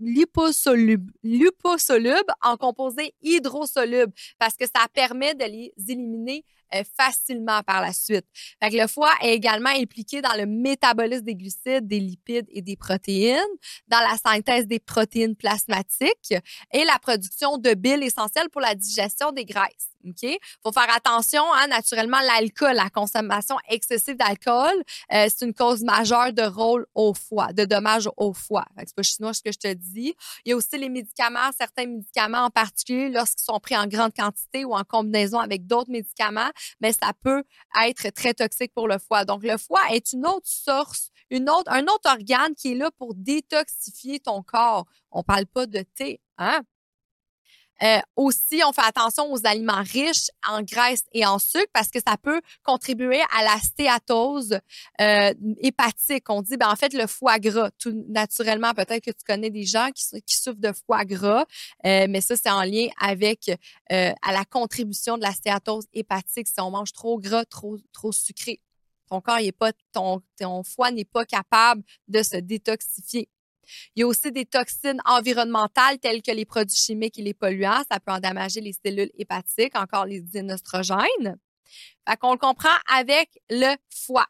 liposolubles, 0.00 1.12
en 2.42 2.56
composés 2.56 3.14
hydrosolubles 3.20 4.14
parce 4.38 4.54
que 4.54 4.64
ça 4.64 4.86
permet 4.94 5.34
de 5.34 5.44
les 5.44 5.74
éliminer 5.88 6.42
facilement 6.96 7.62
par 7.62 7.80
la 7.80 7.92
suite. 7.92 8.26
Fait 8.62 8.70
que 8.70 8.76
le 8.76 8.86
foie 8.86 9.12
est 9.22 9.34
également 9.34 9.70
impliqué 9.70 10.20
dans 10.22 10.34
le 10.36 10.46
métabolisme 10.46 11.24
des 11.24 11.34
glucides, 11.34 11.86
des 11.86 12.00
lipides 12.00 12.46
et 12.50 12.62
des 12.62 12.76
protéines, 12.76 13.40
dans 13.88 14.00
la 14.00 14.16
synthèse 14.16 14.66
des 14.66 14.80
protéines 14.80 15.36
plasmatiques 15.36 16.34
et 16.72 16.84
la 16.84 16.98
production 16.98 17.58
de 17.58 17.74
bile 17.74 18.02
essentielle 18.02 18.50
pour 18.50 18.60
la 18.60 18.74
digestion 18.74 19.32
des 19.32 19.44
graisses. 19.44 19.95
OK? 20.08 20.38
faut 20.62 20.72
faire 20.72 20.94
attention, 20.94 21.42
hein, 21.54 21.66
naturellement, 21.68 22.20
l'alcool, 22.20 22.74
la 22.74 22.90
consommation 22.90 23.56
excessive 23.68 24.16
d'alcool, 24.16 24.74
euh, 25.12 25.26
c'est 25.28 25.44
une 25.44 25.54
cause 25.54 25.82
majeure 25.82 26.32
de 26.32 26.42
rôle 26.42 26.86
au 26.94 27.14
foie, 27.14 27.52
de 27.52 27.64
dommages 27.64 28.08
au 28.16 28.32
foie. 28.32 28.66
C'est 28.78 28.94
pas 28.94 29.02
chinois 29.02 29.34
ce 29.34 29.42
que 29.42 29.52
je 29.52 29.58
te 29.58 29.72
dis. 29.72 30.14
Il 30.44 30.50
y 30.50 30.52
a 30.52 30.56
aussi 30.56 30.76
les 30.78 30.88
médicaments, 30.88 31.50
certains 31.56 31.86
médicaments 31.86 32.44
en 32.44 32.50
particulier, 32.50 33.08
lorsqu'ils 33.08 33.44
sont 33.44 33.60
pris 33.60 33.76
en 33.76 33.86
grande 33.86 34.12
quantité 34.14 34.64
ou 34.64 34.74
en 34.74 34.84
combinaison 34.84 35.38
avec 35.38 35.66
d'autres 35.66 35.90
médicaments, 35.90 36.50
mais 36.80 36.92
ça 36.92 37.12
peut 37.22 37.44
être 37.84 38.10
très 38.10 38.34
toxique 38.34 38.72
pour 38.74 38.88
le 38.88 38.98
foie. 38.98 39.24
Donc, 39.24 39.42
le 39.42 39.56
foie 39.56 39.82
est 39.92 40.12
une 40.12 40.26
autre 40.26 40.46
source, 40.46 41.10
une 41.30 41.50
autre, 41.50 41.70
un 41.70 41.84
autre 41.84 42.10
organe 42.10 42.54
qui 42.54 42.72
est 42.72 42.74
là 42.74 42.90
pour 42.98 43.14
détoxifier 43.14 44.20
ton 44.20 44.42
corps. 44.42 44.86
On 45.10 45.22
parle 45.22 45.46
pas 45.46 45.66
de 45.66 45.82
thé, 45.94 46.20
hein? 46.38 46.60
Euh, 47.82 47.98
aussi, 48.16 48.62
on 48.66 48.72
fait 48.72 48.86
attention 48.86 49.30
aux 49.30 49.46
aliments 49.46 49.82
riches 49.82 50.30
en 50.48 50.62
graisse 50.62 51.04
et 51.12 51.26
en 51.26 51.38
sucre 51.38 51.70
parce 51.72 51.88
que 51.88 51.98
ça 52.06 52.16
peut 52.16 52.40
contribuer 52.62 53.20
à 53.36 53.44
la 53.44 53.58
stéatose 53.58 54.58
euh, 55.00 55.34
hépatique. 55.60 56.28
On 56.28 56.42
dit, 56.42 56.56
ben, 56.56 56.68
en 56.70 56.76
fait, 56.76 56.92
le 56.92 57.06
foie 57.06 57.38
gras, 57.38 57.70
tout 57.78 58.04
naturellement, 58.08 58.72
peut-être 58.72 59.04
que 59.04 59.10
tu 59.10 59.24
connais 59.26 59.50
des 59.50 59.64
gens 59.64 59.90
qui, 59.94 60.36
souffrent 60.36 60.60
de 60.60 60.72
foie 60.72 61.04
gras, 61.04 61.44
euh, 61.84 62.06
mais 62.08 62.20
ça, 62.20 62.36
c'est 62.36 62.50
en 62.50 62.62
lien 62.62 62.88
avec 63.00 63.50
euh, 63.92 64.12
à 64.22 64.32
la 64.32 64.44
contribution 64.44 65.16
de 65.16 65.22
la 65.22 65.32
stéatose 65.32 65.86
hépatique 65.92 66.48
si 66.48 66.60
on 66.60 66.70
mange 66.70 66.92
trop 66.92 67.18
gras, 67.18 67.44
trop, 67.44 67.76
trop 67.92 68.12
sucré. 68.12 68.60
Ton 69.08 69.20
corps, 69.20 69.38
il 69.38 69.48
est 69.48 69.52
pas, 69.52 69.72
ton, 69.92 70.20
ton 70.38 70.62
foie 70.64 70.90
n'est 70.90 71.04
pas 71.04 71.24
capable 71.24 71.82
de 72.08 72.22
se 72.22 72.36
détoxifier. 72.36 73.28
Il 73.94 74.00
y 74.00 74.02
a 74.02 74.06
aussi 74.06 74.32
des 74.32 74.46
toxines 74.46 75.00
environnementales 75.04 75.98
telles 75.98 76.22
que 76.22 76.32
les 76.32 76.44
produits 76.44 76.76
chimiques 76.76 77.18
et 77.18 77.22
les 77.22 77.34
polluants. 77.34 77.82
Ça 77.90 78.00
peut 78.00 78.12
endommager 78.12 78.60
les 78.60 78.72
cellules 78.72 79.10
hépatiques, 79.18 79.76
encore 79.76 80.06
les 80.06 80.20
dinostrogènes. 80.20 81.38
Fait 82.08 82.16
qu'on 82.16 82.32
le 82.32 82.38
comprend 82.38 82.76
avec 82.88 83.30
le 83.50 83.74
foie. 83.90 84.26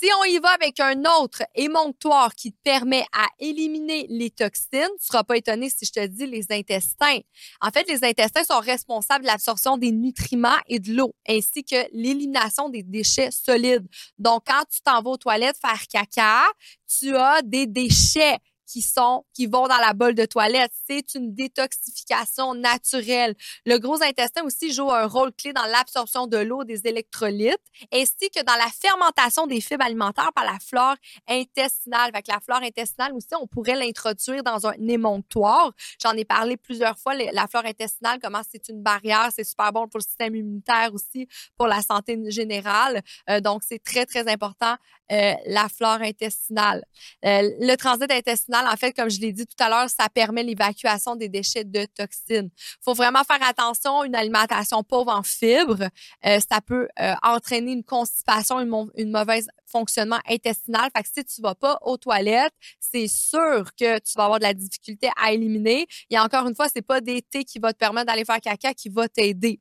Si 0.00 0.08
on 0.20 0.24
y 0.24 0.38
va 0.38 0.50
avec 0.50 0.78
un 0.78 1.02
autre 1.20 1.42
émonctoire 1.56 2.32
qui 2.36 2.52
te 2.52 2.58
permet 2.62 3.04
à 3.12 3.26
éliminer 3.40 4.06
les 4.08 4.30
toxines, 4.30 4.86
tu 5.00 5.06
seras 5.06 5.24
pas 5.24 5.36
étonné 5.36 5.70
si 5.70 5.86
je 5.86 5.90
te 5.90 6.06
dis 6.06 6.24
les 6.24 6.46
intestins. 6.52 7.18
En 7.60 7.70
fait, 7.70 7.88
les 7.88 8.04
intestins 8.04 8.44
sont 8.44 8.60
responsables 8.60 9.24
de 9.24 9.26
l'absorption 9.26 9.76
des 9.76 9.90
nutriments 9.90 10.60
et 10.68 10.78
de 10.78 10.92
l'eau, 10.92 11.16
ainsi 11.28 11.64
que 11.64 11.84
l'élimination 11.92 12.68
des 12.68 12.84
déchets 12.84 13.32
solides. 13.32 13.88
Donc, 14.18 14.44
quand 14.46 14.62
tu 14.70 14.80
t'en 14.82 15.02
vas 15.02 15.10
aux 15.10 15.16
toilettes 15.16 15.58
faire 15.60 15.82
caca, 15.88 16.44
tu 16.86 17.16
as 17.16 17.42
des 17.42 17.66
déchets 17.66 18.38
qui 18.68 18.82
sont 18.82 19.24
qui 19.34 19.46
vont 19.46 19.66
dans 19.66 19.78
la 19.78 19.94
bolle 19.94 20.14
de 20.14 20.26
toilette. 20.26 20.72
C'est 20.88 21.14
une 21.14 21.34
détoxification 21.34 22.54
naturelle. 22.54 23.34
Le 23.66 23.78
gros 23.78 24.02
intestin 24.02 24.42
aussi 24.44 24.72
joue 24.72 24.90
un 24.90 25.06
rôle 25.06 25.32
clé 25.32 25.52
dans 25.52 25.64
l'absorption 25.64 26.26
de 26.26 26.38
l'eau, 26.38 26.64
des 26.64 26.86
électrolytes, 26.86 27.58
ainsi 27.92 28.30
que 28.30 28.42
dans 28.44 28.54
la 28.54 28.68
fermentation 28.68 29.46
des 29.46 29.60
fibres 29.60 29.84
alimentaires 29.84 30.32
par 30.34 30.44
la 30.44 30.58
flore 30.58 30.96
intestinale. 31.28 32.10
Avec 32.12 32.28
la 32.28 32.40
flore 32.40 32.62
intestinale 32.62 33.12
aussi, 33.14 33.34
on 33.40 33.46
pourrait 33.46 33.76
l'introduire 33.76 34.42
dans 34.42 34.66
un 34.66 34.74
émonctoire. 34.86 35.72
J'en 36.02 36.12
ai 36.12 36.24
parlé 36.24 36.56
plusieurs 36.56 36.98
fois. 36.98 37.14
La 37.14 37.46
flore 37.46 37.64
intestinale, 37.64 38.18
comment 38.22 38.42
c'est 38.50 38.68
une 38.68 38.82
barrière, 38.82 39.28
c'est 39.34 39.44
super 39.44 39.72
bon 39.72 39.88
pour 39.88 39.98
le 39.98 40.04
système 40.04 40.34
immunitaire 40.34 40.92
aussi, 40.92 41.28
pour 41.56 41.66
la 41.66 41.82
santé 41.82 42.18
générale. 42.30 43.02
Euh, 43.30 43.40
donc, 43.40 43.62
c'est 43.66 43.82
très, 43.82 44.06
très 44.06 44.30
important, 44.30 44.76
euh, 45.12 45.32
la 45.46 45.68
flore 45.68 46.00
intestinale. 46.02 46.84
Euh, 47.24 47.50
le 47.60 47.76
transit 47.76 48.10
intestinal 48.10 48.57
en 48.66 48.76
fait, 48.76 48.92
comme 48.92 49.10
je 49.10 49.20
l'ai 49.20 49.32
dit 49.32 49.46
tout 49.46 49.62
à 49.62 49.68
l'heure, 49.68 49.88
ça 49.88 50.08
permet 50.08 50.42
l'évacuation 50.42 51.16
des 51.16 51.28
déchets 51.28 51.64
de 51.64 51.86
toxines. 51.86 52.50
faut 52.82 52.94
vraiment 52.94 53.22
faire 53.24 53.42
attention. 53.46 54.04
Une 54.04 54.14
alimentation 54.14 54.82
pauvre 54.82 55.12
en 55.12 55.22
fibres, 55.22 55.88
euh, 56.26 56.40
ça 56.50 56.60
peut 56.60 56.88
euh, 57.00 57.14
entraîner 57.22 57.72
une 57.72 57.84
constipation, 57.84 58.60
une, 58.60 58.90
une 58.96 59.10
mauvaise 59.10 59.48
fonctionnement 59.66 60.18
intestinal. 60.28 60.90
Fait 60.96 61.02
que 61.02 61.08
si 61.14 61.24
tu 61.24 61.42
vas 61.42 61.54
pas 61.54 61.78
aux 61.82 61.96
toilettes, 61.96 62.54
c'est 62.80 63.08
sûr 63.08 63.74
que 63.74 63.98
tu 63.98 64.12
vas 64.16 64.24
avoir 64.24 64.38
de 64.38 64.44
la 64.44 64.54
difficulté 64.54 65.10
à 65.20 65.32
éliminer. 65.32 65.86
Et 66.10 66.18
encore 66.18 66.46
une 66.46 66.54
fois, 66.54 66.68
c'est 66.72 66.82
pas 66.82 67.00
des 67.00 67.22
thés 67.22 67.44
qui 67.44 67.58
va 67.58 67.72
te 67.72 67.78
permettre 67.78 68.06
d'aller 68.06 68.24
faire 68.24 68.40
caca 68.40 68.74
qui 68.74 68.88
va 68.88 69.08
t'aider. 69.08 69.60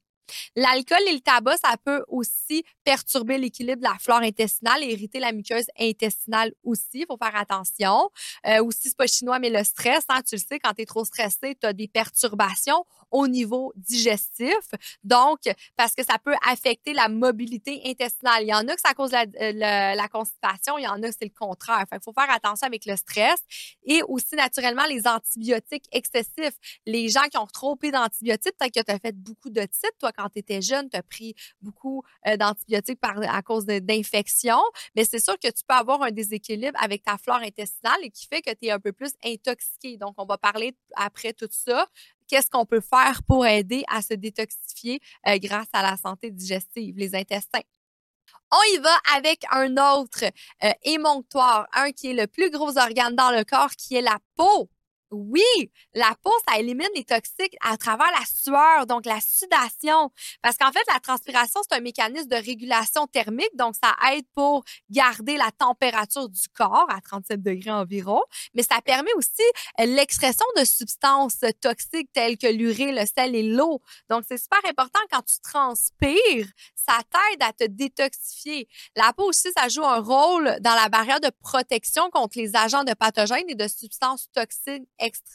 L'alcool 0.55 0.99
et 1.07 1.13
le 1.13 1.19
tabac, 1.19 1.57
ça 1.57 1.75
peut 1.83 2.03
aussi 2.07 2.63
perturber 2.83 3.37
l'équilibre 3.37 3.81
de 3.81 3.87
la 3.87 3.97
flore 3.99 4.21
intestinale 4.21 4.83
et 4.83 4.91
irriter 4.93 5.19
la 5.19 5.31
muqueuse 5.31 5.65
intestinale 5.79 6.53
aussi. 6.63 6.99
Il 6.99 7.05
faut 7.07 7.17
faire 7.17 7.35
attention. 7.35 8.09
Euh, 8.45 8.63
aussi, 8.63 8.89
c'est 8.89 8.97
pas 8.97 9.07
chinois, 9.07 9.39
mais 9.39 9.49
le 9.49 9.63
stress, 9.63 10.03
hein, 10.09 10.21
tu 10.27 10.35
le 10.35 10.41
sais, 10.41 10.59
quand 10.59 10.73
tu 10.73 10.81
es 10.81 10.85
trop 10.85 11.05
stressé, 11.05 11.55
tu 11.59 11.67
as 11.67 11.73
des 11.73 11.87
perturbations 11.87 12.83
au 13.11 13.27
niveau 13.27 13.73
digestif. 13.75 14.71
Donc, 15.03 15.39
parce 15.75 15.93
que 15.93 16.03
ça 16.03 16.17
peut 16.19 16.35
affecter 16.47 16.93
la 16.93 17.09
mobilité 17.09 17.81
intestinale. 17.85 18.43
Il 18.43 18.49
y 18.49 18.53
en 18.53 18.67
a 18.67 18.75
que 18.75 18.81
ça 18.81 18.93
cause 18.93 19.11
la, 19.11 19.25
euh, 19.41 19.51
la, 19.95 20.07
constipation, 20.07 20.77
il 20.77 20.83
y 20.83 20.87
en 20.87 21.01
a 21.03 21.09
que 21.09 21.15
c'est 21.19 21.25
le 21.25 21.37
contraire. 21.37 21.85
il 21.91 21.99
faut 22.03 22.13
faire 22.13 22.29
attention 22.29 22.67
avec 22.67 22.85
le 22.85 22.95
stress 22.95 23.39
et 23.85 24.01
aussi 24.03 24.35
naturellement 24.35 24.85
les 24.85 25.07
antibiotiques 25.07 25.85
excessifs. 25.91 26.57
Les 26.85 27.09
gens 27.09 27.23
qui 27.31 27.37
ont 27.37 27.47
trop 27.47 27.75
pris 27.75 27.91
d'antibiotiques, 27.91 28.55
peut-être 28.57 28.73
que 28.73 28.83
tu 28.83 28.91
as 28.91 28.99
fait 28.99 29.15
beaucoup 29.15 29.49
de 29.49 29.61
titres, 29.61 29.97
toi, 29.99 30.11
quand 30.11 30.29
tu 30.29 30.39
étais 30.39 30.61
jeune, 30.61 30.89
tu 30.89 30.97
as 30.97 31.03
pris 31.03 31.35
beaucoup 31.61 32.03
euh, 32.27 32.37
d'antibiotiques 32.37 32.99
à 33.03 33.41
cause 33.41 33.65
d'infections, 33.65 34.61
mais 34.95 35.05
c'est 35.05 35.23
sûr 35.23 35.37
que 35.39 35.47
tu 35.47 35.63
peux 35.67 35.75
avoir 35.75 36.01
un 36.01 36.11
déséquilibre 36.11 36.77
avec 36.81 37.03
ta 37.03 37.17
flore 37.17 37.37
intestinale 37.37 37.99
et 38.03 38.09
qui 38.09 38.27
fait 38.27 38.41
que 38.41 38.51
tu 38.51 38.67
es 38.67 38.71
un 38.71 38.79
peu 38.79 38.91
plus 38.91 39.11
intoxiqué. 39.23 39.97
Donc, 39.97 40.15
on 40.17 40.25
va 40.25 40.37
parler 40.37 40.75
après 40.95 41.33
tout 41.33 41.47
ça 41.49 41.87
qu'est-ce 42.27 42.49
qu'on 42.49 42.65
peut 42.65 42.81
faire 42.81 43.21
pour 43.23 43.45
aider 43.45 43.83
à 43.87 44.01
se 44.01 44.13
détoxifier 44.13 44.99
euh, 45.27 45.37
grâce 45.39 45.67
à 45.73 45.81
la 45.81 45.97
santé 45.97 46.31
digestive, 46.31 46.97
les 46.97 47.15
intestins. 47.15 47.61
On 48.51 48.75
y 48.75 48.77
va 48.77 48.95
avec 49.15 49.43
un 49.51 49.75
autre 49.77 50.23
euh, 50.63 50.71
émonctoire, 50.83 51.67
un 51.73 51.91
qui 51.91 52.11
est 52.11 52.13
le 52.13 52.27
plus 52.27 52.49
gros 52.49 52.77
organe 52.77 53.15
dans 53.15 53.31
le 53.31 53.43
corps, 53.43 53.71
qui 53.71 53.95
est 53.95 54.01
la 54.01 54.17
peau. 54.35 54.69
Oui, 55.11 55.71
la 55.93 56.15
peau, 56.21 56.33
ça 56.47 56.59
élimine 56.59 56.89
les 56.93 57.05
toxiques 57.05 57.55
à 57.61 57.77
travers 57.77 58.11
la 58.11 58.25
sueur, 58.25 58.85
donc 58.85 59.05
la 59.05 59.19
sudation. 59.21 60.11
Parce 60.41 60.57
qu'en 60.57 60.71
fait, 60.73 60.83
la 60.93 60.99
transpiration, 60.99 61.61
c'est 61.63 61.77
un 61.77 61.81
mécanisme 61.81 62.27
de 62.27 62.35
régulation 62.35 63.07
thermique, 63.07 63.55
donc 63.55 63.75
ça 63.81 63.95
aide 64.11 64.25
pour 64.35 64.65
garder 64.89 65.37
la 65.37 65.49
température 65.51 66.27
du 66.27 66.49
corps 66.53 66.87
à 66.89 66.99
37 66.99 67.41
degrés 67.41 67.71
environ, 67.71 68.21
mais 68.53 68.63
ça 68.63 68.81
permet 68.81 69.13
aussi 69.15 69.43
euh, 69.79 69.85
l'expression 69.85 70.45
de 70.57 70.65
substances 70.65 71.39
toxiques 71.61 72.09
telles 72.11 72.37
que 72.37 72.47
l'urée, 72.47 72.91
le 72.91 73.05
sel 73.05 73.33
et 73.33 73.43
l'eau. 73.43 73.81
Donc, 74.09 74.25
c'est 74.27 74.37
super 74.37 74.59
important 74.69 74.99
quand 75.09 75.21
tu 75.21 75.39
transpires, 75.41 76.47
ça 76.75 76.99
t'aide 77.09 77.43
à 77.43 77.53
te 77.53 77.63
détoxifier. 77.65 78.67
La 78.95 79.13
peau 79.13 79.29
aussi, 79.29 79.49
ça 79.57 79.69
joue 79.69 79.85
un 79.85 79.99
rôle 79.99 80.57
dans 80.61 80.75
la 80.75 80.89
barrière 80.89 81.19
de 81.19 81.31
protection 81.41 82.09
contre 82.09 82.37
les 82.37 82.55
agents 82.55 82.83
de 82.83 82.93
pathogènes 82.93 83.49
et 83.49 83.55
de 83.55 83.67
substances 83.67 84.27
toxiques 84.33 84.87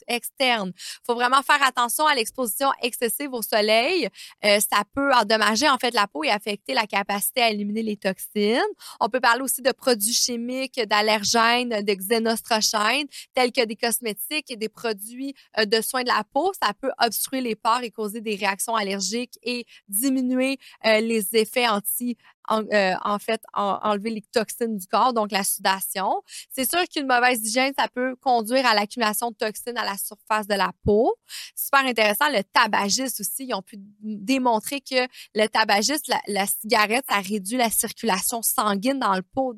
externes. 0.07 0.73
Il 0.75 1.05
faut 1.05 1.15
vraiment 1.15 1.41
faire 1.41 1.61
attention 1.63 2.05
à 2.05 2.15
l'exposition 2.15 2.69
excessive 2.81 3.33
au 3.33 3.41
soleil. 3.41 4.07
Euh, 4.45 4.59
ça 4.59 4.83
peut 4.93 5.11
endommager 5.13 5.69
en 5.69 5.77
fait 5.77 5.93
la 5.93 6.07
peau 6.07 6.23
et 6.23 6.29
affecter 6.29 6.73
la 6.73 6.87
capacité 6.87 7.41
à 7.41 7.49
éliminer 7.49 7.83
les 7.83 7.97
toxines. 7.97 8.61
On 8.99 9.09
peut 9.09 9.19
parler 9.19 9.41
aussi 9.41 9.61
de 9.61 9.71
produits 9.71 10.13
chimiques, 10.13 10.79
d'allergènes, 10.87 11.81
de 11.83 11.93
xénostrochènes, 11.93 13.07
tels 13.33 13.51
que 13.51 13.65
des 13.65 13.75
cosmétiques 13.75 14.51
et 14.51 14.55
des 14.55 14.69
produits 14.69 15.33
euh, 15.57 15.65
de 15.65 15.81
soins 15.81 16.03
de 16.03 16.09
la 16.09 16.23
peau. 16.33 16.51
Ça 16.61 16.73
peut 16.73 16.91
obstruer 16.99 17.41
les 17.41 17.55
pores 17.55 17.81
et 17.83 17.91
causer 17.91 18.21
des 18.21 18.35
réactions 18.35 18.75
allergiques 18.75 19.37
et 19.43 19.65
diminuer 19.87 20.57
euh, 20.85 20.99
les 20.99 21.35
effets 21.35 21.67
anti 21.67 22.17
en, 22.47 22.63
euh, 22.73 22.93
en 23.03 23.19
fait, 23.19 23.41
enlever 23.53 24.09
les 24.09 24.21
toxines 24.21 24.77
du 24.77 24.87
corps, 24.87 25.13
donc 25.13 25.31
la 25.31 25.43
sudation. 25.43 26.21
C'est 26.51 26.69
sûr 26.69 26.83
qu'une 26.89 27.07
mauvaise 27.07 27.45
hygiène, 27.45 27.73
ça 27.77 27.87
peut 27.87 28.15
conduire 28.17 28.65
à 28.65 28.73
l'accumulation 28.73 29.31
de 29.31 29.35
toxines 29.35 29.77
à 29.77 29.85
la 29.85 29.97
surface 29.97 30.47
de 30.47 30.55
la 30.55 30.71
peau. 30.83 31.15
Super 31.55 31.85
intéressant, 31.85 32.29
le 32.29 32.43
tabagisme 32.43 33.21
aussi, 33.21 33.45
ils 33.45 33.53
ont 33.53 33.61
pu 33.61 33.77
démontrer 33.79 34.81
que 34.81 35.07
le 35.35 35.47
tabagisme, 35.47 36.13
la, 36.27 36.45
cigarette, 36.45 37.05
ça 37.09 37.19
réduit 37.19 37.57
la 37.57 37.69
circulation 37.69 38.41
sanguine 38.41 38.99
dans 38.99 39.15
le 39.15 39.23
peau. 39.23 39.55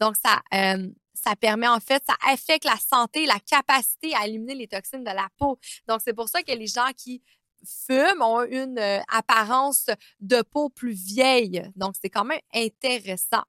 Donc, 0.00 0.14
ça, 0.22 0.42
euh, 0.54 0.88
ça 1.14 1.36
permet 1.36 1.68
en 1.68 1.80
fait, 1.80 2.02
ça 2.06 2.16
affecte 2.30 2.64
la 2.64 2.76
santé, 2.76 3.26
la 3.26 3.40
capacité 3.40 4.14
à 4.14 4.26
éliminer 4.26 4.54
les 4.54 4.68
toxines 4.68 5.04
de 5.04 5.10
la 5.10 5.28
peau. 5.38 5.58
Donc, 5.88 6.00
c'est 6.04 6.14
pour 6.14 6.28
ça 6.28 6.42
que 6.42 6.52
les 6.52 6.66
gens 6.66 6.90
qui 6.96 7.22
fument 7.64 8.22
ont 8.22 8.42
une 8.44 8.78
euh, 8.78 9.00
apparence 9.08 9.86
de 10.20 10.42
peau 10.42 10.68
plus 10.68 10.92
vieille. 10.92 11.62
Donc, 11.76 11.94
c'est 12.00 12.10
quand 12.10 12.24
même 12.24 12.40
intéressant. 12.54 13.42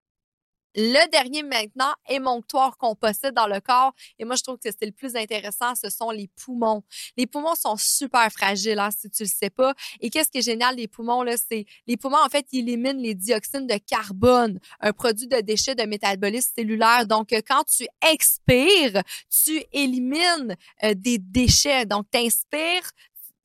Le 0.77 1.09
dernier 1.09 1.41
maintenant 1.41 1.93
émonctoire 2.09 2.77
qu'on 2.77 2.95
possède 2.95 3.33
dans 3.33 3.47
le 3.47 3.61
corps, 3.61 3.93
et 4.19 4.25
moi 4.25 4.35
je 4.35 4.43
trouve 4.43 4.57
que 4.57 4.69
c'est 4.69 4.85
le 4.85 4.91
plus 4.91 5.15
intéressant, 5.15 5.73
ce 5.73 5.89
sont 5.89 6.11
les 6.11 6.27
poumons. 6.27 6.83
Les 7.15 7.25
poumons 7.25 7.55
sont 7.55 7.77
super 7.77 8.29
fragiles, 8.29 8.79
hein, 8.79 8.89
si 8.91 9.09
tu 9.09 9.23
le 9.23 9.29
sais 9.29 9.49
pas. 9.49 9.73
Et 10.01 10.09
qu'est-ce 10.09 10.29
qui 10.29 10.39
est 10.39 10.41
génial 10.41 10.75
des 10.75 10.89
poumons 10.89 11.23
là, 11.23 11.35
c'est 11.37 11.65
les 11.87 11.95
poumons 11.95 12.17
en 12.21 12.27
fait 12.27 12.45
éliminent 12.51 12.99
les 13.01 13.15
dioxines 13.15 13.67
de 13.67 13.77
carbone, 13.77 14.59
un 14.81 14.91
produit 14.91 15.27
de 15.27 15.39
déchets 15.39 15.75
de 15.75 15.83
métabolisme 15.83 16.51
cellulaire. 16.53 17.07
Donc 17.07 17.29
quand 17.47 17.63
tu 17.63 17.87
expires, 18.11 19.01
tu 19.29 19.63
élimines 19.71 20.57
euh, 20.83 20.93
des 20.93 21.19
déchets. 21.19 21.85
Donc 21.85 22.07
tu 22.11 22.19
inspires, 22.19 22.91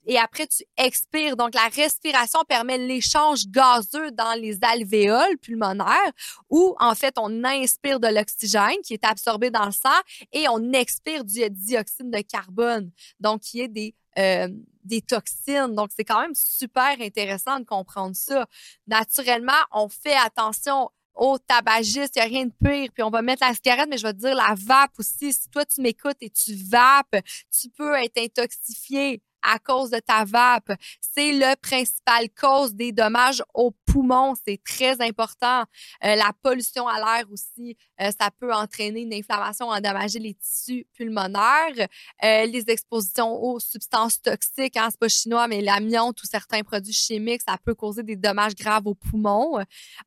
et 0.06 0.18
après 0.18 0.46
tu 0.46 0.64
expires. 0.76 1.36
Donc 1.36 1.54
la 1.54 1.68
respiration 1.68 2.40
permet 2.48 2.78
l'échange 2.78 3.46
gazeux 3.48 4.10
dans 4.12 4.38
les 4.40 4.58
alvéoles 4.62 5.38
pulmonaires 5.38 6.12
où 6.48 6.74
en 6.80 6.94
fait 6.94 7.14
on 7.18 7.44
inspire 7.44 8.00
de 8.00 8.08
l'oxygène 8.08 8.80
qui 8.84 8.94
est 8.94 9.04
absorbé 9.04 9.50
dans 9.50 9.66
le 9.66 9.72
sang 9.72 9.88
et 10.32 10.48
on 10.48 10.72
expire 10.72 11.24
du 11.24 11.40
dioxyde 11.50 12.10
de 12.10 12.20
carbone. 12.20 12.90
Donc 13.20 13.40
qui 13.42 13.60
est 13.60 13.68
des 13.68 13.94
euh, 14.18 14.48
des 14.84 15.02
toxines. 15.02 15.74
Donc, 15.74 15.90
c'est 15.94 16.04
quand 16.04 16.20
même 16.20 16.34
super 16.34 17.00
intéressant 17.00 17.60
de 17.60 17.64
comprendre 17.64 18.16
ça. 18.16 18.46
Naturellement, 18.86 19.52
on 19.72 19.88
fait 19.88 20.16
attention 20.16 20.90
au 21.14 21.38
tabagistes, 21.38 22.16
il 22.16 22.20
n'y 22.20 22.22
a 22.22 22.28
rien 22.28 22.46
de 22.46 22.52
pire. 22.64 22.90
Puis 22.92 23.02
on 23.02 23.10
va 23.10 23.22
mettre 23.22 23.46
la 23.46 23.54
cigarette, 23.54 23.88
mais 23.90 23.98
je 23.98 24.06
vais 24.06 24.12
te 24.12 24.18
dire 24.18 24.34
la 24.34 24.54
vape 24.56 24.98
aussi. 24.98 25.32
Si 25.32 25.48
toi, 25.50 25.64
tu 25.64 25.80
m'écoutes 25.80 26.16
et 26.22 26.30
tu 26.30 26.54
vapes, 26.54 27.16
tu 27.50 27.68
peux 27.68 27.94
être 27.96 28.18
intoxifié 28.18 29.22
à 29.42 29.58
cause 29.58 29.90
de 29.90 29.98
ta 29.98 30.24
vape. 30.24 30.72
C'est 31.00 31.32
le 31.32 31.54
principal 31.56 32.28
cause 32.30 32.74
des 32.74 32.92
dommages 32.92 33.42
aux 33.54 33.72
poumons. 33.86 34.34
C'est 34.46 34.60
très 34.64 35.00
important. 35.00 35.64
Euh, 36.04 36.14
la 36.14 36.32
pollution 36.42 36.86
à 36.86 36.98
l'air 36.98 37.24
aussi, 37.30 37.76
euh, 38.00 38.10
ça 38.18 38.30
peut 38.30 38.52
entraîner 38.52 39.02
une 39.02 39.14
inflammation, 39.14 39.68
endommager 39.68 40.18
les 40.18 40.34
tissus 40.34 40.86
pulmonaires. 40.94 41.88
Euh, 42.22 42.46
les 42.46 42.64
expositions 42.68 43.32
aux 43.42 43.60
substances 43.60 44.20
toxiques, 44.20 44.76
hein, 44.76 44.88
c'est 44.90 45.00
pas 45.00 45.08
chinois, 45.08 45.48
mais 45.48 45.60
l'amiante 45.60 46.22
ou 46.22 46.26
certains 46.26 46.62
produits 46.62 46.92
chimiques, 46.92 47.42
ça 47.46 47.56
peut 47.64 47.74
causer 47.74 48.02
des 48.02 48.16
dommages 48.16 48.54
graves 48.54 48.86
aux 48.86 48.94
poumons. 48.94 49.58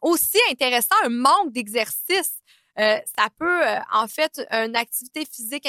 Aussi 0.02 0.40
intéressant, 0.52 0.96
un 1.04 1.10
manque 1.10 1.52
d'exercice. 1.52 2.40
Euh, 2.80 3.00
ça 3.18 3.28
peut, 3.38 3.68
euh, 3.68 3.80
en 3.92 4.08
fait, 4.08 4.42
une 4.52 4.76
activité 4.76 5.26
physique 5.26 5.68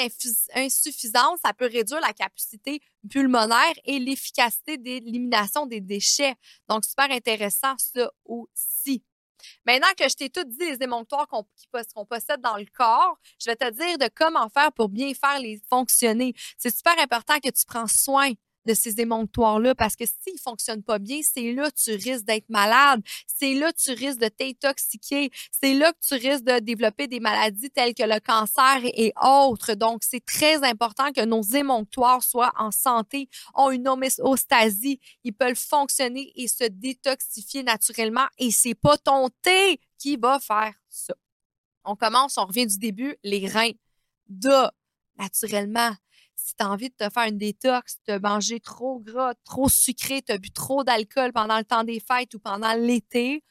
insuffisante, 0.55 1.39
ça 1.43 1.53
peut 1.53 1.69
réduire 1.71 2.01
la 2.01 2.13
capacité 2.13 2.81
pulmonaire 3.09 3.73
et 3.83 3.99
l'efficacité 3.99 4.77
d'élimination 4.77 5.65
des 5.67 5.81
déchets. 5.81 6.35
Donc, 6.67 6.83
super 6.83 7.11
intéressant, 7.11 7.75
ça 7.77 8.09
aussi. 8.25 9.03
Maintenant 9.65 9.87
que 9.97 10.09
je 10.09 10.15
t'ai 10.15 10.29
tout 10.29 10.43
dit 10.43 10.57
les 10.59 10.81
émonctoires 10.81 11.27
qu'on 11.27 12.05
possède 12.05 12.41
dans 12.41 12.57
le 12.57 12.65
corps, 12.73 13.17
je 13.39 13.49
vais 13.49 13.55
te 13.55 13.69
dire 13.71 13.97
de 13.97 14.09
comment 14.13 14.49
faire 14.49 14.71
pour 14.71 14.89
bien 14.89 15.13
faire 15.13 15.39
les 15.39 15.61
fonctionner. 15.69 16.33
C'est 16.57 16.75
super 16.75 16.97
important 16.99 17.35
que 17.39 17.49
tu 17.49 17.65
prends 17.65 17.87
soin 17.87 18.31
de 18.65 18.73
ces 18.73 18.99
émonctoires-là 18.99 19.75
parce 19.75 19.95
que 19.95 20.05
s'ils 20.05 20.39
fonctionnent 20.39 20.83
pas 20.83 20.99
bien, 20.99 21.19
c'est 21.23 21.53
là 21.53 21.69
que 21.69 21.75
tu 21.75 21.91
risques 21.91 22.25
d'être 22.25 22.49
malade, 22.49 23.01
c'est 23.27 23.53
là 23.53 23.71
que 23.71 23.77
tu 23.77 23.91
risques 23.91 24.19
de 24.19 24.27
t'intoxiquer, 24.27 25.31
c'est 25.51 25.73
là 25.73 25.91
que 25.93 25.99
tu 26.05 26.13
risques 26.15 26.43
de 26.43 26.59
développer 26.59 27.07
des 27.07 27.19
maladies 27.19 27.69
telles 27.69 27.93
que 27.93 28.03
le 28.03 28.19
cancer 28.19 28.79
et 28.83 29.13
autres. 29.21 29.73
Donc, 29.73 30.03
c'est 30.03 30.23
très 30.25 30.63
important 30.63 31.11
que 31.11 31.23
nos 31.25 31.41
émonctoires 31.41 32.23
soient 32.23 32.53
en 32.57 32.71
santé, 32.71 33.29
ont 33.53 33.71
une 33.71 33.87
homéostasie, 33.87 34.99
ils 35.23 35.33
peuvent 35.33 35.55
fonctionner 35.55 36.31
et 36.35 36.47
se 36.47 36.65
détoxifier 36.65 37.63
naturellement 37.63 38.25
et 38.37 38.51
c'est 38.51 38.75
pas 38.75 38.97
ton 38.97 39.29
thé 39.41 39.79
qui 39.97 40.17
va 40.17 40.39
faire 40.39 40.73
ça. 40.89 41.13
On 41.83 41.95
commence, 41.95 42.37
on 42.37 42.45
revient 42.45 42.67
du 42.67 42.77
début, 42.77 43.15
les 43.23 43.47
reins. 43.47 43.71
De, 44.27 44.69
naturellement, 45.19 45.91
si 46.45 46.55
tu 46.55 46.63
as 46.63 46.69
envie 46.69 46.89
de 46.89 46.95
te 46.95 47.09
faire 47.09 47.27
une 47.27 47.39
détox, 47.39 47.97
de 48.07 48.19
manger 48.19 48.59
trop 48.59 48.99
gras, 48.99 49.33
trop 49.45 49.67
sucré, 49.67 50.21
tu 50.21 50.31
as 50.31 50.37
bu 50.37 50.51
trop 50.51 50.83
d'alcool 50.83 51.33
pendant 51.33 51.57
le 51.57 51.63
temps 51.63 51.83
des 51.83 51.99
fêtes 51.99 52.35
ou 52.35 52.39
pendant 52.39 52.73
l'été, 52.73 53.43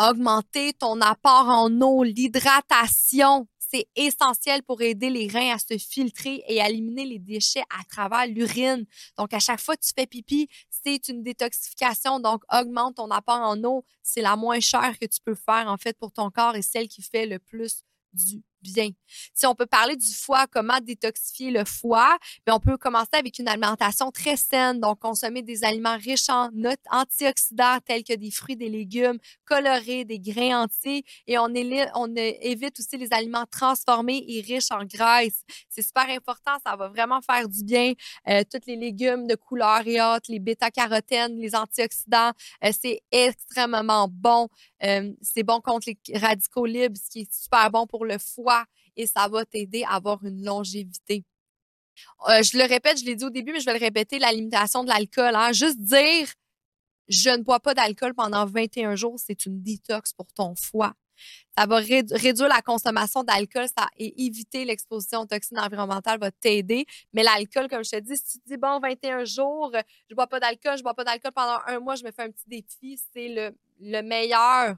augmenter 0.00 0.72
ton 0.72 1.00
apport 1.00 1.48
en 1.48 1.70
eau, 1.80 2.02
l'hydratation, 2.02 3.46
c'est 3.56 3.86
essentiel 3.94 4.64
pour 4.64 4.82
aider 4.82 5.10
les 5.10 5.28
reins 5.28 5.54
à 5.54 5.58
se 5.58 5.78
filtrer 5.78 6.42
et 6.48 6.60
à 6.60 6.68
éliminer 6.68 7.04
les 7.04 7.20
déchets 7.20 7.62
à 7.70 7.84
travers 7.84 8.26
l'urine. 8.26 8.84
Donc, 9.16 9.32
à 9.32 9.38
chaque 9.38 9.60
fois 9.60 9.76
que 9.76 9.84
tu 9.84 9.92
fais 9.96 10.06
pipi, 10.06 10.48
c'est 10.70 11.08
une 11.08 11.22
détoxification. 11.22 12.18
Donc, 12.18 12.42
augmente 12.52 12.96
ton 12.96 13.10
apport 13.10 13.40
en 13.40 13.62
eau. 13.64 13.84
C'est 14.02 14.22
la 14.22 14.36
moins 14.36 14.60
chère 14.60 14.98
que 14.98 15.06
tu 15.06 15.20
peux 15.24 15.34
faire, 15.34 15.66
en 15.68 15.76
fait, 15.76 15.96
pour 15.98 16.12
ton 16.12 16.30
corps 16.30 16.56
et 16.56 16.62
celle 16.62 16.88
qui 16.88 17.02
fait 17.02 17.26
le 17.26 17.38
plus 17.38 17.82
du 18.12 18.42
bien. 18.72 18.90
Si 19.34 19.46
on 19.46 19.54
peut 19.54 19.66
parler 19.66 19.96
du 19.96 20.12
foie, 20.12 20.46
comment 20.46 20.80
détoxifier 20.80 21.50
le 21.50 21.64
foie, 21.64 22.16
bien, 22.46 22.56
on 22.56 22.60
peut 22.60 22.76
commencer 22.76 23.14
avec 23.14 23.38
une 23.38 23.48
alimentation 23.48 24.10
très 24.10 24.36
saine, 24.36 24.80
donc 24.80 25.00
consommer 25.00 25.42
des 25.42 25.64
aliments 25.64 25.96
riches 25.96 26.28
en 26.28 26.50
antioxydants 26.90 27.78
tels 27.84 28.04
que 28.04 28.14
des 28.14 28.30
fruits, 28.30 28.56
des 28.56 28.68
légumes 28.68 29.18
colorés, 29.44 30.04
des 30.04 30.18
grains 30.18 30.64
entiers, 30.64 31.04
et 31.26 31.38
on, 31.38 31.48
on 31.94 32.14
évite 32.16 32.78
aussi 32.80 32.96
les 32.96 33.12
aliments 33.12 33.46
transformés 33.50 34.24
et 34.26 34.40
riches 34.40 34.70
en 34.70 34.84
graisse. 34.84 35.42
C'est 35.68 35.82
super 35.82 36.08
important, 36.08 36.52
ça 36.64 36.76
va 36.76 36.88
vraiment 36.88 37.20
faire 37.20 37.48
du 37.48 37.62
bien. 37.64 37.92
Euh, 38.28 38.42
tous 38.50 38.66
les 38.66 38.76
légumes 38.76 39.26
de 39.26 39.34
couleur 39.34 39.86
et 39.86 40.00
autres, 40.00 40.30
les 40.30 40.38
bêta-carotènes, 40.38 41.36
les 41.38 41.54
antioxydants, 41.54 42.32
euh, 42.64 42.72
c'est 42.78 43.02
extrêmement 43.10 44.08
bon. 44.08 44.48
Euh, 44.82 45.12
c'est 45.22 45.42
bon 45.42 45.60
contre 45.60 45.88
les 45.88 46.18
radicaux 46.18 46.66
libres, 46.66 46.96
ce 46.96 47.10
qui 47.10 47.20
est 47.22 47.32
super 47.32 47.70
bon 47.70 47.86
pour 47.86 48.04
le 48.04 48.18
foie 48.18 48.53
et 48.96 49.06
ça 49.06 49.28
va 49.28 49.44
t'aider 49.44 49.84
à 49.84 49.94
avoir 49.94 50.24
une 50.24 50.44
longévité. 50.44 51.24
Euh, 52.28 52.42
je 52.42 52.58
le 52.58 52.64
répète, 52.64 52.98
je 53.00 53.04
l'ai 53.04 53.14
dit 53.14 53.24
au 53.24 53.30
début, 53.30 53.52
mais 53.52 53.60
je 53.60 53.66
vais 53.66 53.78
le 53.78 53.84
répéter, 53.84 54.18
la 54.18 54.32
limitation 54.32 54.84
de 54.84 54.88
l'alcool. 54.88 55.34
Hein. 55.34 55.52
Juste 55.52 55.80
dire 55.80 56.28
je 57.08 57.30
ne 57.30 57.42
bois 57.42 57.60
pas 57.60 57.74
d'alcool 57.74 58.14
pendant 58.14 58.46
21 58.46 58.96
jours, 58.96 59.18
c'est 59.18 59.44
une 59.46 59.62
détox 59.62 60.12
pour 60.14 60.26
ton 60.32 60.54
foie. 60.54 60.94
Ça 61.56 61.66
va 61.66 61.76
réduire 61.76 62.48
la 62.48 62.60
consommation 62.62 63.22
d'alcool 63.22 63.66
et 63.98 64.24
éviter 64.24 64.64
l'exposition 64.64 65.20
aux 65.20 65.26
toxines 65.26 65.58
environnementales 65.58 66.18
va 66.18 66.30
t'aider. 66.32 66.86
Mais 67.12 67.22
l'alcool, 67.22 67.68
comme 67.68 67.84
je 67.84 67.90
te 67.90 68.00
dis, 68.00 68.16
si 68.16 68.38
tu 68.38 68.38
dis, 68.46 68.56
bon, 68.56 68.80
21 68.80 69.24
jours, 69.24 69.70
je 70.08 70.14
bois 70.14 70.26
pas 70.26 70.40
d'alcool, 70.40 70.76
je 70.76 70.82
bois 70.82 70.94
pas 70.94 71.04
d'alcool 71.04 71.32
pendant 71.32 71.58
un 71.66 71.78
mois, 71.78 71.94
je 71.94 72.04
me 72.04 72.10
fais 72.10 72.22
un 72.22 72.30
petit 72.30 72.48
défi, 72.48 73.00
c'est 73.12 73.54
le 73.80 74.02
meilleur 74.02 74.76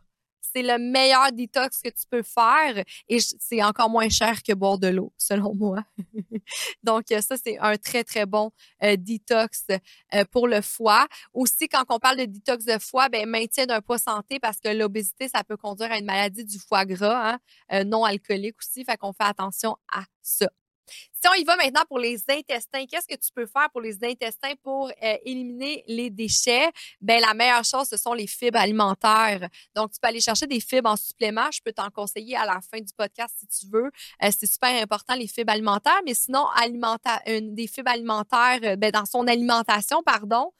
c'est 0.52 0.62
le 0.62 0.78
meilleur 0.78 1.32
détox 1.32 1.80
que 1.82 1.88
tu 1.88 2.06
peux 2.11 2.22
faire 2.22 2.85
et 3.09 3.18
c'est 3.20 3.62
encore 3.62 3.90
moins 3.90 4.09
cher 4.09 4.42
que 4.42 4.52
boire 4.52 4.78
de 4.78 4.88
l'eau, 4.88 5.12
selon 5.16 5.54
moi. 5.54 5.85
Donc, 6.82 7.11
euh, 7.12 7.20
ça, 7.20 7.37
c'est 7.37 7.59
un 7.59 7.76
très, 7.76 8.04
très 8.04 8.26
bon 8.26 8.50
euh, 8.82 8.96
détox 8.96 9.66
euh, 10.14 10.24
pour 10.30 10.48
le 10.48 10.61
foie. 10.61 11.06
Aussi, 11.32 11.68
quand 11.68 11.85
on 11.88 11.98
parle 11.98 12.18
de 12.18 12.24
détox 12.24 12.64
de 12.64 12.78
foie, 12.78 13.09
ben, 13.09 13.28
maintien 13.28 13.66
d'un 13.66 13.80
poids 13.80 13.98
santé 13.98 14.38
parce 14.40 14.59
que 14.59 14.68
l'obésité, 14.68 15.28
ça 15.28 15.44
peut 15.44 15.56
conduire 15.56 15.92
à 15.92 15.98
une 15.98 16.06
maladie 16.06 16.44
du 16.44 16.59
foie 16.59 16.85
gras, 16.85 17.38
hein, 17.70 17.85
non 17.85 18.04
alcoolique 18.04 18.56
aussi. 18.59 18.85
Fait 18.85 18.96
qu'on 18.96 19.12
fait 19.12 19.24
attention 19.24 19.76
à 19.92 20.04
ça. 20.22 20.48
Si 21.26 21.42
on 21.42 21.44
va 21.44 21.56
maintenant 21.56 21.82
pour 21.88 21.98
les 21.98 22.22
intestins, 22.28 22.86
qu'est-ce 22.86 23.08
que 23.08 23.18
tu 23.18 23.32
peux 23.34 23.46
faire 23.46 23.68
pour 23.72 23.80
les 23.80 23.96
intestins 24.04 24.52
pour 24.62 24.92
euh, 25.02 25.16
éliminer 25.24 25.82
les 25.88 26.08
déchets? 26.08 26.70
Ben, 27.00 27.20
la 27.20 27.34
meilleure 27.34 27.64
chose, 27.64 27.88
ce 27.88 27.96
sont 27.96 28.12
les 28.12 28.28
fibres 28.28 28.60
alimentaires. 28.60 29.48
Donc, 29.74 29.90
tu 29.90 29.98
peux 30.00 30.06
aller 30.06 30.20
chercher 30.20 30.46
des 30.46 30.60
fibres 30.60 30.88
en 30.88 30.94
supplément. 30.94 31.50
Je 31.50 31.60
peux 31.64 31.72
t'en 31.72 31.90
conseiller 31.90 32.36
à 32.36 32.46
la 32.46 32.60
fin 32.60 32.78
du 32.78 32.92
podcast 32.96 33.34
si 33.40 33.46
tu 33.48 33.72
veux. 33.72 33.90
Euh, 34.22 34.30
c'est 34.38 34.46
super 34.46 34.70
important, 34.80 35.16
les 35.16 35.26
fibres 35.26 35.52
alimentaires. 35.52 36.00
Mais 36.04 36.14
sinon, 36.14 36.46
alimenta 36.54 37.20
des 37.26 37.66
fibres 37.66 37.90
alimentaires, 37.90 38.60
euh, 38.62 38.76
ben, 38.76 38.92
dans 38.92 39.04
son 39.04 39.26
alimentation, 39.26 40.04
pardon. 40.04 40.52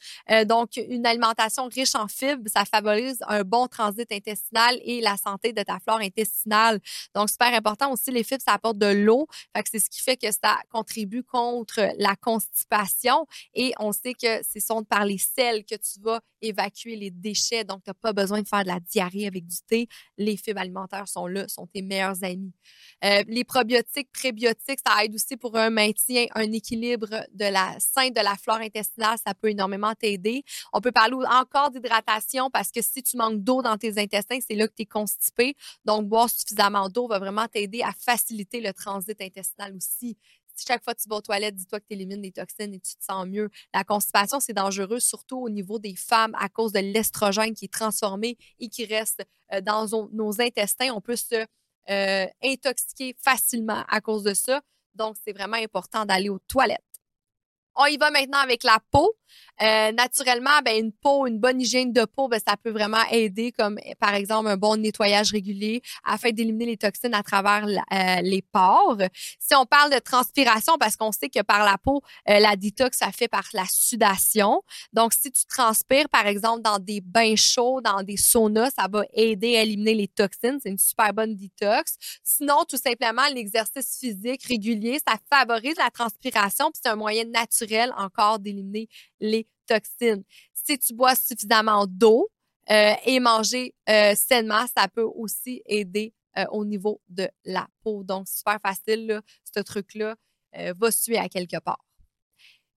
donc, 0.46 0.79
une 0.79 1.07
alimentation 1.07 1.68
riche 1.68 1.94
en 1.94 2.09
fibres, 2.09 2.50
ça 2.52 2.64
favorise 2.64 3.18
un 3.29 3.44
bon 3.44 3.68
transit 3.68 4.11
intestinal 4.11 4.81
et 4.83 5.00
la 5.00 5.16
santé 5.16 5.52
de 5.52 5.62
ta 5.62 5.79
flore 5.79 6.00
intestinale. 6.00 6.81
Donc, 7.14 7.31
super 7.31 7.55
important 7.55 7.92
aussi, 7.92 8.11
les 8.11 8.24
fibres, 8.24 8.42
ça 8.44 8.55
apporte 8.55 8.79
de 8.79 8.87
l'eau. 8.87 9.29
Fait 9.55 9.62
que 9.62 9.68
c'est 9.70 9.79
ce 9.79 9.88
qui 9.88 10.02
fait 10.02 10.16
que 10.16 10.33
ça 10.33 10.56
contribue 10.71 11.23
contre 11.23 11.88
la 11.99 12.16
constipation 12.16 13.27
et 13.55 13.73
on 13.79 13.92
sait 13.92 14.14
que 14.14 14.42
ce 14.42 14.61
sont 14.61 14.85
par 14.85 15.05
les 15.05 15.19
selles 15.19 15.64
que 15.64 15.75
tu 15.75 16.01
vas 16.01 16.21
évacuer 16.40 16.97
les 16.97 17.11
déchets. 17.11 17.64
Donc, 17.64 17.83
tu 17.85 17.90
n'as 17.90 17.95
pas 17.95 18.12
besoin 18.12 18.42
de 18.42 18.49
faire 18.49 18.62
de 18.62 18.69
la 18.69 18.81
diarrhée 18.81 19.27
avec 19.27 19.47
du 19.47 19.57
thé. 19.66 19.88
Les 20.16 20.37
fibres 20.37 20.61
alimentaires 20.61 21.09
sont 21.09 21.27
là, 21.27 21.49
sont 21.49 21.66
tes 21.66 21.83
meilleurs 21.83 22.23
amis. 22.23 22.53
Euh, 23.05 23.23
les 23.27 23.45
probiotiques, 23.45 24.11
prébiotiques, 24.12 24.81
ça 24.87 25.05
aide 25.05 25.14
aussi 25.14 25.37
pour 25.37 25.57
un 25.57 25.71
maintien, 25.71 26.27
un 26.35 26.53
équilibre 26.53 27.09
de 27.33 27.45
la 27.45 27.77
sein 27.79 28.09
de 28.11 28.21
la 28.21 28.37
flore 28.37 28.59
intestinale. 28.59 29.16
Ça 29.25 29.35
peut 29.35 29.51
énormément 29.51 29.95
t'aider. 29.95 30.45
On 30.73 30.81
peut 30.81 30.92
parler 30.92 31.16
encore 31.31 31.71
d'hydratation 31.71 32.51
parce 32.51 32.71
que 32.71 32.83
si 32.83 33.03
tu 33.03 33.16
manques 33.16 33.42
d'eau 33.42 33.62
dans 33.62 33.77
tes 33.77 33.99
intestins, 33.99 34.38
c'est 34.47 34.55
là 34.57 34.69
que 34.69 34.75
tu 34.75 34.83
es 34.83 34.87
constipé. 34.87 35.55
Donc, 35.85 36.07
boire 36.07 36.31
suffisamment 36.31 36.88
d'eau 36.88 37.09
va 37.09 37.19
vraiment 37.19 37.47
t'aider 37.47 37.83
à 37.83 37.92
faciliter 37.92 38.61
le 38.61 38.73
transit 38.73 39.21
intestinal 39.21 39.75
aussi 39.75 39.97
si 39.97 40.16
chaque 40.57 40.85
fois 40.85 40.95
que 40.95 41.01
tu 41.01 41.09
vas 41.09 41.16
aux 41.16 41.21
toilettes, 41.21 41.55
dis-toi 41.55 41.81
que 41.81 41.87
tu 41.87 41.95
élimines 41.95 42.23
des 42.23 42.33
toxines 42.33 42.73
et 42.75 42.81
tu 42.81 42.97
te 42.97 43.05
sens 43.05 43.27
mieux. 43.27 43.51
La 43.75 43.85
constipation, 43.85 44.40
c'est 44.40 44.53
dangereux, 44.53 45.01
surtout 45.01 45.38
au 45.38 45.49
niveau 45.49 45.79
des 45.79 45.95
femmes, 45.95 46.35
à 46.38 46.49
cause 46.49 46.73
de 46.73 46.81
l'estrogène 46.81 47.55
qui 47.55 47.66
est 47.66 47.73
transformé 47.73 48.37
et 48.59 48.69
qui 48.69 48.85
reste 48.85 49.25
euh, 49.53 49.61
dans 49.61 49.87
nos 50.12 50.40
intestins. 50.40 50.92
On 50.92 51.01
peut 51.01 51.16
se 51.16 51.47
euh, 51.88 52.27
intoxiquer 52.42 53.16
facilement 53.23 53.85
à 53.88 54.01
cause 54.01 54.23
de 54.23 54.35
ça. 54.35 54.61
Donc, 54.95 55.16
c'est 55.23 55.33
vraiment 55.33 55.57
important 55.57 56.05
d'aller 56.05 56.29
aux 56.29 56.38
toilettes. 56.38 56.81
On 57.77 57.85
y 57.87 57.97
va 57.99 58.11
maintenant 58.11 58.38
avec 58.38 58.64
la 58.64 58.79
peau. 58.90 59.14
Euh, 59.62 59.93
naturellement, 59.93 60.61
ben, 60.65 60.79
une 60.79 60.93
peau, 60.93 61.27
une 61.27 61.39
bonne 61.39 61.61
hygiène 61.61 61.93
de 61.93 62.05
peau, 62.05 62.29
ben, 62.29 62.41
ça 62.47 62.57
peut 62.57 62.71
vraiment 62.71 63.03
aider, 63.11 63.53
comme 63.53 63.79
par 63.99 64.15
exemple 64.15 64.49
un 64.49 64.57
bon 64.57 64.77
nettoyage 64.77 65.33
régulier 65.33 65.83
afin 66.05 66.31
d'éliminer 66.31 66.67
les 66.67 66.77
toxines 66.77 67.15
à 67.15 67.23
travers 67.23 67.67
euh, 67.67 68.21
les 68.23 68.43
pores. 68.43 68.99
Si 69.39 69.55
on 69.55 69.65
parle 69.65 69.93
de 69.93 69.99
transpiration, 69.99 70.75
parce 70.79 70.97
qu'on 70.97 71.12
sait 71.12 71.29
que 71.29 71.43
par 71.43 71.65
la 71.65 71.79
peau, 71.79 72.03
euh, 72.29 72.39
la 72.39 72.57
détox, 72.57 72.99
ça 72.99 73.12
fait 73.12 73.29
par 73.29 73.45
la 73.55 73.65
sudation. 73.71 74.62
Donc, 74.93 75.15
si 75.15 75.31
tu 75.31 75.47
transpires, 75.47 76.09
par 76.11 76.27
exemple, 76.27 76.62
dans 76.62 76.79
des 76.79 77.01
bains 77.01 77.37
chauds, 77.37 77.81
dans 77.81 78.03
des 78.03 78.17
saunas, 78.17 78.71
ça 78.79 78.89
va 78.91 79.05
aider 79.15 79.57
à 79.57 79.62
éliminer 79.62 79.95
les 79.95 80.09
toxines. 80.09 80.59
C'est 80.62 80.71
une 80.71 80.79
super 80.79 81.15
bonne 81.15 81.35
détox. 81.35 81.97
Sinon, 82.23 82.65
tout 82.69 82.77
simplement, 82.77 83.27
l'exercice 83.33 83.99
physique 83.99 84.45
régulier, 84.45 84.99
ça 85.07 85.17
favorise 85.31 85.77
la 85.79 85.91
transpiration, 85.91 86.71
puis 86.71 86.81
c'est 86.83 86.91
un 86.91 86.97
moyen 86.97 87.25
naturel 87.25 87.93
encore 87.97 88.39
d'éliminer 88.39 88.89
les 89.20 89.46
toxines. 89.66 90.24
Si 90.52 90.79
tu 90.79 90.94
bois 90.94 91.14
suffisamment 91.14 91.87
d'eau 91.87 92.31
euh, 92.70 92.94
et 93.05 93.20
manger 93.20 93.74
euh, 93.88 94.14
sainement, 94.14 94.66
ça 94.76 94.88
peut 94.88 95.02
aussi 95.02 95.62
aider 95.66 96.12
euh, 96.37 96.44
au 96.50 96.64
niveau 96.64 97.00
de 97.09 97.29
la 97.44 97.66
peau. 97.83 98.02
Donc, 98.02 98.29
super 98.29 98.59
facile, 98.61 99.07
là, 99.07 99.22
ce 99.44 99.61
truc-là 99.61 100.16
va 100.74 100.90
suer 100.90 101.18
à 101.18 101.29
quelque 101.29 101.59
part. 101.59 101.86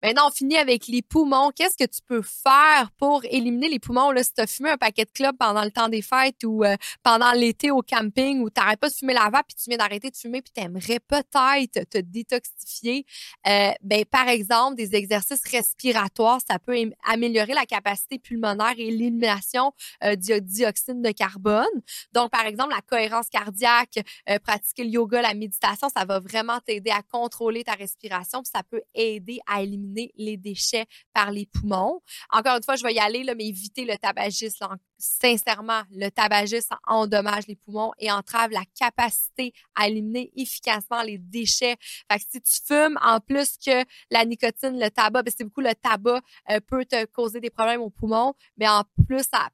Maintenant, 0.02 0.28
on 0.28 0.30
finit 0.30 0.56
avec 0.56 0.86
les 0.86 1.02
poumons. 1.02 1.50
Qu'est-ce 1.54 1.76
que 1.76 1.90
tu 1.90 2.00
peux 2.06 2.22
faire 2.22 2.90
pour 2.98 3.24
éliminer 3.24 3.68
les 3.68 3.80
poumons? 3.80 4.12
Là, 4.12 4.22
si 4.22 4.32
tu 4.32 4.40
as 4.40 4.46
fumé 4.46 4.70
un 4.70 4.76
paquet 4.76 5.04
de 5.04 5.10
clubs 5.10 5.36
pendant 5.36 5.64
le 5.64 5.72
temps 5.72 5.88
des 5.88 6.02
fêtes 6.02 6.44
ou 6.44 6.62
euh, 6.62 6.76
pendant 7.02 7.32
l'été 7.32 7.72
au 7.72 7.82
camping 7.82 8.40
ou 8.40 8.48
tu 8.48 8.60
n'arrêtes 8.60 8.78
pas 8.78 8.88
de 8.88 8.94
fumer 8.94 9.14
la 9.14 9.28
vape 9.28 9.48
puis 9.48 9.56
tu 9.56 9.68
viens 9.68 9.78
d'arrêter 9.78 10.10
de 10.10 10.16
fumer 10.16 10.40
puis 10.40 10.52
tu 10.54 10.62
aimerais 10.62 11.00
peut-être 11.00 11.88
te 11.90 11.98
détoxifier, 11.98 13.04
euh, 13.48 13.72
ben, 13.82 14.04
par 14.04 14.28
exemple, 14.28 14.76
des 14.76 14.94
exercices 14.94 15.42
respiratoires, 15.50 16.38
ça 16.48 16.60
peut 16.60 16.76
améliorer 17.04 17.54
la 17.54 17.66
capacité 17.66 18.20
pulmonaire 18.20 18.74
et 18.78 18.90
l'élimination 18.92 19.72
euh, 20.04 20.14
du 20.14 20.40
dioxyde 20.40 21.02
de 21.02 21.10
carbone. 21.10 21.66
Donc, 22.12 22.30
par 22.30 22.46
exemple, 22.46 22.72
la 22.72 22.82
cohérence 22.82 23.28
cardiaque, 23.28 23.98
euh, 24.30 24.38
pratiquer 24.38 24.84
le 24.84 24.90
yoga, 24.90 25.22
la 25.22 25.34
méditation, 25.34 25.88
ça 25.88 26.04
va 26.04 26.20
vraiment 26.20 26.60
t'aider 26.60 26.90
à 26.90 27.02
contrôler 27.02 27.64
ta 27.64 27.72
respiration 27.72 28.42
puis 28.42 28.50
ça 28.54 28.62
peut 28.62 28.82
aider 28.94 29.40
à 29.46 29.62
éliminer 29.62 29.87
les 30.16 30.36
déchets 30.36 30.86
par 31.12 31.30
les 31.30 31.46
poumons. 31.46 32.00
Encore 32.30 32.56
une 32.56 32.62
fois, 32.62 32.76
je 32.76 32.82
vais 32.82 32.94
y 32.94 32.98
aller, 32.98 33.24
là, 33.24 33.34
mais 33.34 33.46
éviter 33.46 33.84
le 33.84 33.96
tabagisme. 33.96 34.66
Sincèrement, 34.98 35.82
le 35.92 36.08
tabagisme 36.08 36.74
endommage 36.86 37.46
les 37.46 37.54
poumons 37.54 37.92
et 37.98 38.10
entrave 38.10 38.50
la 38.50 38.64
capacité 38.78 39.52
à 39.76 39.88
éliminer 39.88 40.32
efficacement 40.36 41.02
les 41.02 41.18
déchets. 41.18 41.76
Fait 42.10 42.18
que 42.18 42.24
si 42.30 42.40
tu 42.40 42.58
fumes, 42.66 42.98
en 43.02 43.20
plus 43.20 43.56
que 43.64 43.84
la 44.10 44.24
nicotine, 44.24 44.78
le 44.78 44.90
tabac, 44.90 45.22
ben 45.22 45.32
c'est 45.36 45.44
beaucoup 45.44 45.60
le 45.60 45.74
tabac 45.74 46.20
euh, 46.50 46.60
peut 46.60 46.84
te 46.84 47.04
causer 47.06 47.40
des 47.40 47.50
problèmes 47.50 47.80
aux 47.80 47.90
poumons, 47.90 48.34
mais 48.56 48.68
en 48.68 48.82
plus, 49.06 49.24
ça, 49.32 49.48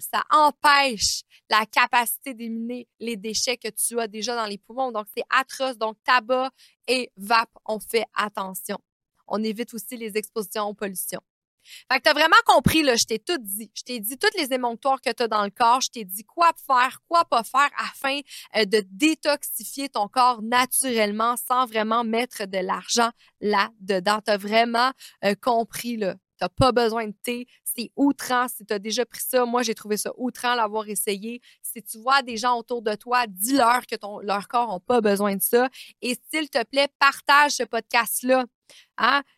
ça 0.00 0.24
empêche 0.30 1.22
la 1.50 1.66
capacité 1.66 2.34
d'éliminer 2.34 2.88
les 3.00 3.16
déchets 3.16 3.56
que 3.56 3.68
tu 3.68 4.00
as 4.00 4.08
déjà 4.08 4.34
dans 4.34 4.46
les 4.46 4.58
poumons. 4.58 4.92
Donc, 4.92 5.06
c'est 5.16 5.24
atroce. 5.30 5.78
Donc, 5.78 5.96
tabac 6.04 6.50
et 6.86 7.10
vape, 7.16 7.50
on 7.66 7.78
fait 7.78 8.04
attention 8.14 8.78
on 9.28 9.42
évite 9.42 9.74
aussi 9.74 9.96
les 9.96 10.16
expositions 10.16 10.64
aux 10.64 10.74
pollutions. 10.74 11.22
Fait 11.90 11.98
que 11.98 12.02
t'as 12.04 12.12
vraiment 12.12 12.36
compris, 12.46 12.82
là, 12.82 12.96
je 12.96 13.04
t'ai 13.04 13.18
tout 13.18 13.38
dit. 13.38 13.70
Je 13.74 13.82
t'ai 13.82 14.00
dit 14.00 14.18
toutes 14.18 14.36
les 14.36 14.52
émonctoires 14.52 15.00
que 15.00 15.12
tu 15.12 15.22
as 15.22 15.28
dans 15.28 15.44
le 15.44 15.50
corps. 15.50 15.80
Je 15.80 15.90
t'ai 15.90 16.04
dit 16.04 16.24
quoi 16.24 16.50
faire, 16.66 17.00
quoi 17.08 17.24
pas 17.24 17.42
faire 17.42 17.70
afin 17.78 18.20
euh, 18.56 18.64
de 18.64 18.82
détoxifier 18.90 19.88
ton 19.88 20.08
corps 20.08 20.42
naturellement 20.42 21.36
sans 21.36 21.66
vraiment 21.66 22.04
mettre 22.04 22.46
de 22.46 22.58
l'argent 22.58 23.10
là-dedans. 23.40 24.20
T'as 24.24 24.36
vraiment 24.36 24.92
euh, 25.24 25.34
compris, 25.40 25.96
là. 25.96 26.16
T'as 26.38 26.48
pas 26.48 26.70
besoin 26.70 27.08
de 27.08 27.14
thé. 27.22 27.46
C'est 27.64 27.90
outrant. 27.96 28.46
Si 28.46 28.64
tu 28.64 28.72
as 28.72 28.78
déjà 28.78 29.04
pris 29.04 29.20
ça, 29.20 29.44
moi, 29.44 29.62
j'ai 29.62 29.74
trouvé 29.74 29.96
ça 29.96 30.12
outrant 30.16 30.54
l'avoir 30.54 30.88
essayé. 30.88 31.40
Si 31.62 31.82
tu 31.82 31.98
vois 31.98 32.22
des 32.22 32.36
gens 32.36 32.56
autour 32.56 32.80
de 32.80 32.94
toi, 32.94 33.26
dis-leur 33.26 33.86
que 33.86 33.96
ton, 33.96 34.20
leur 34.20 34.46
corps 34.46 34.72
n'a 34.72 34.78
pas 34.78 35.00
besoin 35.00 35.34
de 35.34 35.42
ça. 35.42 35.68
Et 36.00 36.16
s'il 36.30 36.48
te 36.48 36.62
plaît, 36.62 36.88
partage 37.00 37.52
ce 37.52 37.64
podcast-là 37.64 38.44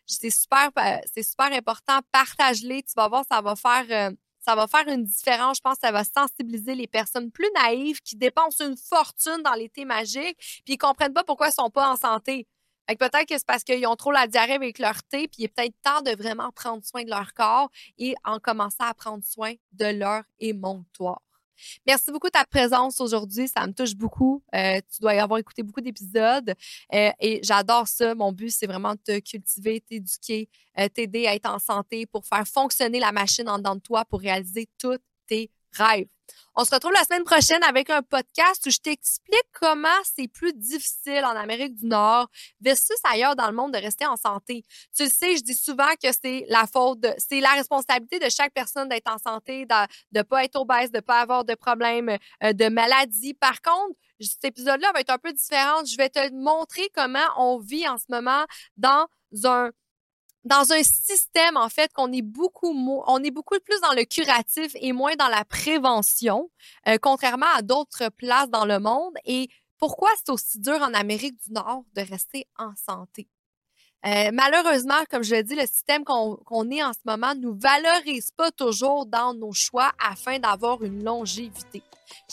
C'est 0.05 0.29
super, 0.29 0.69
euh, 0.77 0.97
c'est 1.13 1.23
super 1.23 1.51
important. 1.51 1.99
Partage-les. 2.11 2.83
Tu 2.83 2.93
vas 2.95 3.07
voir, 3.07 3.23
ça 3.29 3.41
va 3.41 3.55
faire. 3.55 3.85
Euh, 3.89 4.15
ça 4.43 4.55
va 4.55 4.67
faire 4.67 4.87
une 4.87 5.03
différence. 5.03 5.57
Je 5.57 5.61
pense 5.61 5.75
que 5.75 5.81
ça 5.81 5.91
va 5.91 6.03
sensibiliser 6.03 6.73
les 6.73 6.87
personnes 6.87 7.31
plus 7.31 7.49
naïves 7.63 8.01
qui 8.01 8.15
dépensent 8.15 8.65
une 8.65 8.75
fortune 8.75 9.43
dans 9.43 9.53
les 9.53 9.69
thés 9.69 9.85
magiques 9.85 10.35
puis 10.65 10.73
ils 10.73 10.77
comprennent 10.77 11.13
pas 11.13 11.23
pourquoi 11.23 11.49
ils 11.49 11.53
sont 11.53 11.69
pas 11.69 11.91
en 11.91 11.95
santé. 11.95 12.47
peut-être 12.87 13.27
que 13.27 13.37
c'est 13.37 13.45
parce 13.45 13.63
qu'ils 13.63 13.85
ont 13.85 13.95
trop 13.95 14.11
la 14.11 14.25
diarrhée 14.25 14.55
avec 14.55 14.79
leur 14.79 15.03
thé, 15.03 15.27
puis 15.27 15.43
il 15.43 15.45
est 15.45 15.47
peut-être 15.47 15.75
temps 15.83 16.01
de 16.01 16.11
vraiment 16.11 16.51
prendre 16.51 16.83
soin 16.83 17.03
de 17.03 17.09
leur 17.09 17.33
corps 17.35 17.69
et 17.99 18.15
en 18.23 18.39
commençant 18.39 18.85
à 18.85 18.93
prendre 18.95 19.23
soin 19.23 19.53
de 19.73 19.85
leur 19.85 20.23
émonctoire. 20.39 21.21
Merci 21.85 22.11
beaucoup 22.11 22.27
de 22.27 22.31
ta 22.31 22.45
présence 22.45 22.99
aujourd'hui. 23.01 23.47
Ça 23.47 23.65
me 23.67 23.73
touche 23.73 23.95
beaucoup. 23.95 24.43
Euh, 24.55 24.79
tu 24.93 25.01
dois 25.01 25.13
y 25.13 25.19
avoir 25.19 25.39
écouté 25.39 25.63
beaucoup 25.63 25.81
d'épisodes 25.81 26.53
euh, 26.93 27.11
et 27.19 27.39
j'adore 27.43 27.87
ça. 27.87 28.15
Mon 28.15 28.31
but, 28.31 28.51
c'est 28.51 28.67
vraiment 28.67 28.93
de 28.93 28.99
te 29.03 29.19
cultiver, 29.19 29.81
t'éduquer, 29.81 30.49
euh, 30.79 30.87
t'aider 30.89 31.27
à 31.27 31.35
être 31.35 31.49
en 31.49 31.59
santé 31.59 32.05
pour 32.05 32.25
faire 32.25 32.47
fonctionner 32.47 32.99
la 32.99 33.11
machine 33.11 33.49
en 33.49 33.57
dedans 33.57 33.75
de 33.75 33.81
toi 33.81 34.05
pour 34.05 34.19
réaliser 34.19 34.67
tous 34.77 34.97
tes 35.27 35.49
rêves. 35.73 36.07
On 36.55 36.65
se 36.65 36.71
retrouve 36.71 36.91
la 36.91 37.03
semaine 37.03 37.23
prochaine 37.23 37.63
avec 37.63 37.89
un 37.89 38.01
podcast 38.01 38.65
où 38.65 38.69
je 38.69 38.77
t'explique 38.77 39.45
comment 39.53 39.87
c'est 40.03 40.27
plus 40.27 40.53
difficile 40.53 41.23
en 41.23 41.35
Amérique 41.35 41.75
du 41.75 41.85
Nord 41.85 42.27
versus 42.59 42.97
ailleurs 43.03 43.35
dans 43.35 43.47
le 43.47 43.55
monde 43.55 43.73
de 43.73 43.77
rester 43.77 44.05
en 44.05 44.17
santé. 44.17 44.65
Tu 44.95 45.03
le 45.03 45.09
sais, 45.09 45.37
je 45.37 45.43
dis 45.43 45.55
souvent 45.55 45.89
que 46.01 46.09
c'est 46.11 46.45
la 46.49 46.65
faute, 46.67 47.05
c'est 47.17 47.39
la 47.39 47.51
responsabilité 47.51 48.19
de 48.19 48.29
chaque 48.29 48.53
personne 48.53 48.89
d'être 48.89 49.11
en 49.11 49.17
santé, 49.17 49.65
de 49.65 49.75
ne 50.17 50.21
pas 50.23 50.43
être 50.43 50.57
obèse, 50.57 50.91
de 50.91 50.97
ne 50.97 51.01
pas 51.01 51.21
avoir 51.21 51.45
de 51.45 51.55
problèmes 51.55 52.17
euh, 52.43 52.53
de 52.53 52.67
maladie. 52.69 53.33
Par 53.33 53.61
contre, 53.61 53.95
cet 54.19 54.45
épisode-là 54.45 54.91
va 54.93 54.99
être 54.99 55.09
un 55.09 55.17
peu 55.17 55.33
différent. 55.33 55.83
Je 55.85 55.97
vais 55.97 56.09
te 56.09 56.31
montrer 56.33 56.89
comment 56.95 57.19
on 57.37 57.59
vit 57.59 57.87
en 57.87 57.97
ce 57.97 58.05
moment 58.09 58.45
dans 58.77 59.07
un 59.45 59.71
dans 60.43 60.71
un 60.71 60.83
système 60.83 61.57
en 61.57 61.69
fait 61.69 61.91
qu'on 61.93 62.11
est 62.11 62.21
beaucoup 62.21 62.73
on 63.07 63.23
est 63.23 63.31
beaucoup 63.31 63.59
plus 63.63 63.79
dans 63.81 63.93
le 63.93 64.05
curatif 64.05 64.71
et 64.75 64.91
moins 64.91 65.15
dans 65.15 65.27
la 65.27 65.45
prévention, 65.45 66.49
euh, 66.87 66.97
contrairement 67.01 67.51
à 67.55 67.61
d'autres 67.61 68.09
places 68.09 68.49
dans 68.49 68.65
le 68.65 68.79
monde. 68.79 69.13
Et 69.25 69.49
pourquoi 69.77 70.09
c'est 70.17 70.31
aussi 70.31 70.59
dur 70.59 70.81
en 70.81 70.93
Amérique 70.93 71.37
du 71.45 71.53
Nord 71.53 71.83
de 71.95 72.01
rester 72.01 72.47
en 72.57 72.73
santé? 72.75 73.27
Euh, 74.05 74.31
malheureusement, 74.33 75.03
comme 75.11 75.23
je 75.23 75.35
l'ai 75.35 75.43
dit, 75.43 75.55
le 75.55 75.67
système 75.67 76.03
qu'on 76.03 76.71
est 76.71 76.83
en 76.83 76.93
ce 76.93 76.99
moment 77.05 77.35
nous 77.35 77.53
valorise 77.53 78.31
pas 78.31 78.49
toujours 78.51 79.05
dans 79.05 79.33
nos 79.35 79.53
choix 79.53 79.91
afin 79.99 80.39
d'avoir 80.39 80.83
une 80.83 81.03
longévité. 81.03 81.83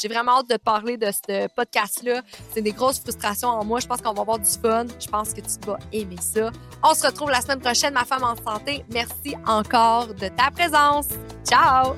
J'ai 0.01 0.09
vraiment 0.09 0.39
hâte 0.39 0.49
de 0.51 0.57
parler 0.57 0.97
de 0.97 1.11
ce 1.11 1.49
podcast-là. 1.55 2.23
C'est 2.53 2.63
des 2.63 2.73
grosses 2.73 3.01
frustrations 3.01 3.49
en 3.49 3.65
moi. 3.65 3.81
Je 3.81 3.87
pense 3.87 4.01
qu'on 4.01 4.13
va 4.13 4.23
avoir 4.23 4.39
du 4.39 4.51
fun. 4.51 4.87
Je 5.01 5.07
pense 5.09 5.33
que 5.33 5.41
tu 5.41 5.67
vas 5.67 5.79
aimer 5.93 6.17
ça. 6.21 6.51
On 6.83 6.95
se 6.95 7.07
retrouve 7.07 7.31
la 7.31 7.41
semaine 7.41 7.61
prochaine, 7.61 7.95
ma 7.95 8.05
femme 8.05 8.25
en 8.25 8.37
santé. 8.37 8.85
Merci 8.93 9.35
encore 9.47 10.09
de 10.15 10.29
ta 10.29 10.51
présence. 10.51 11.09
Ciao! 11.45 11.95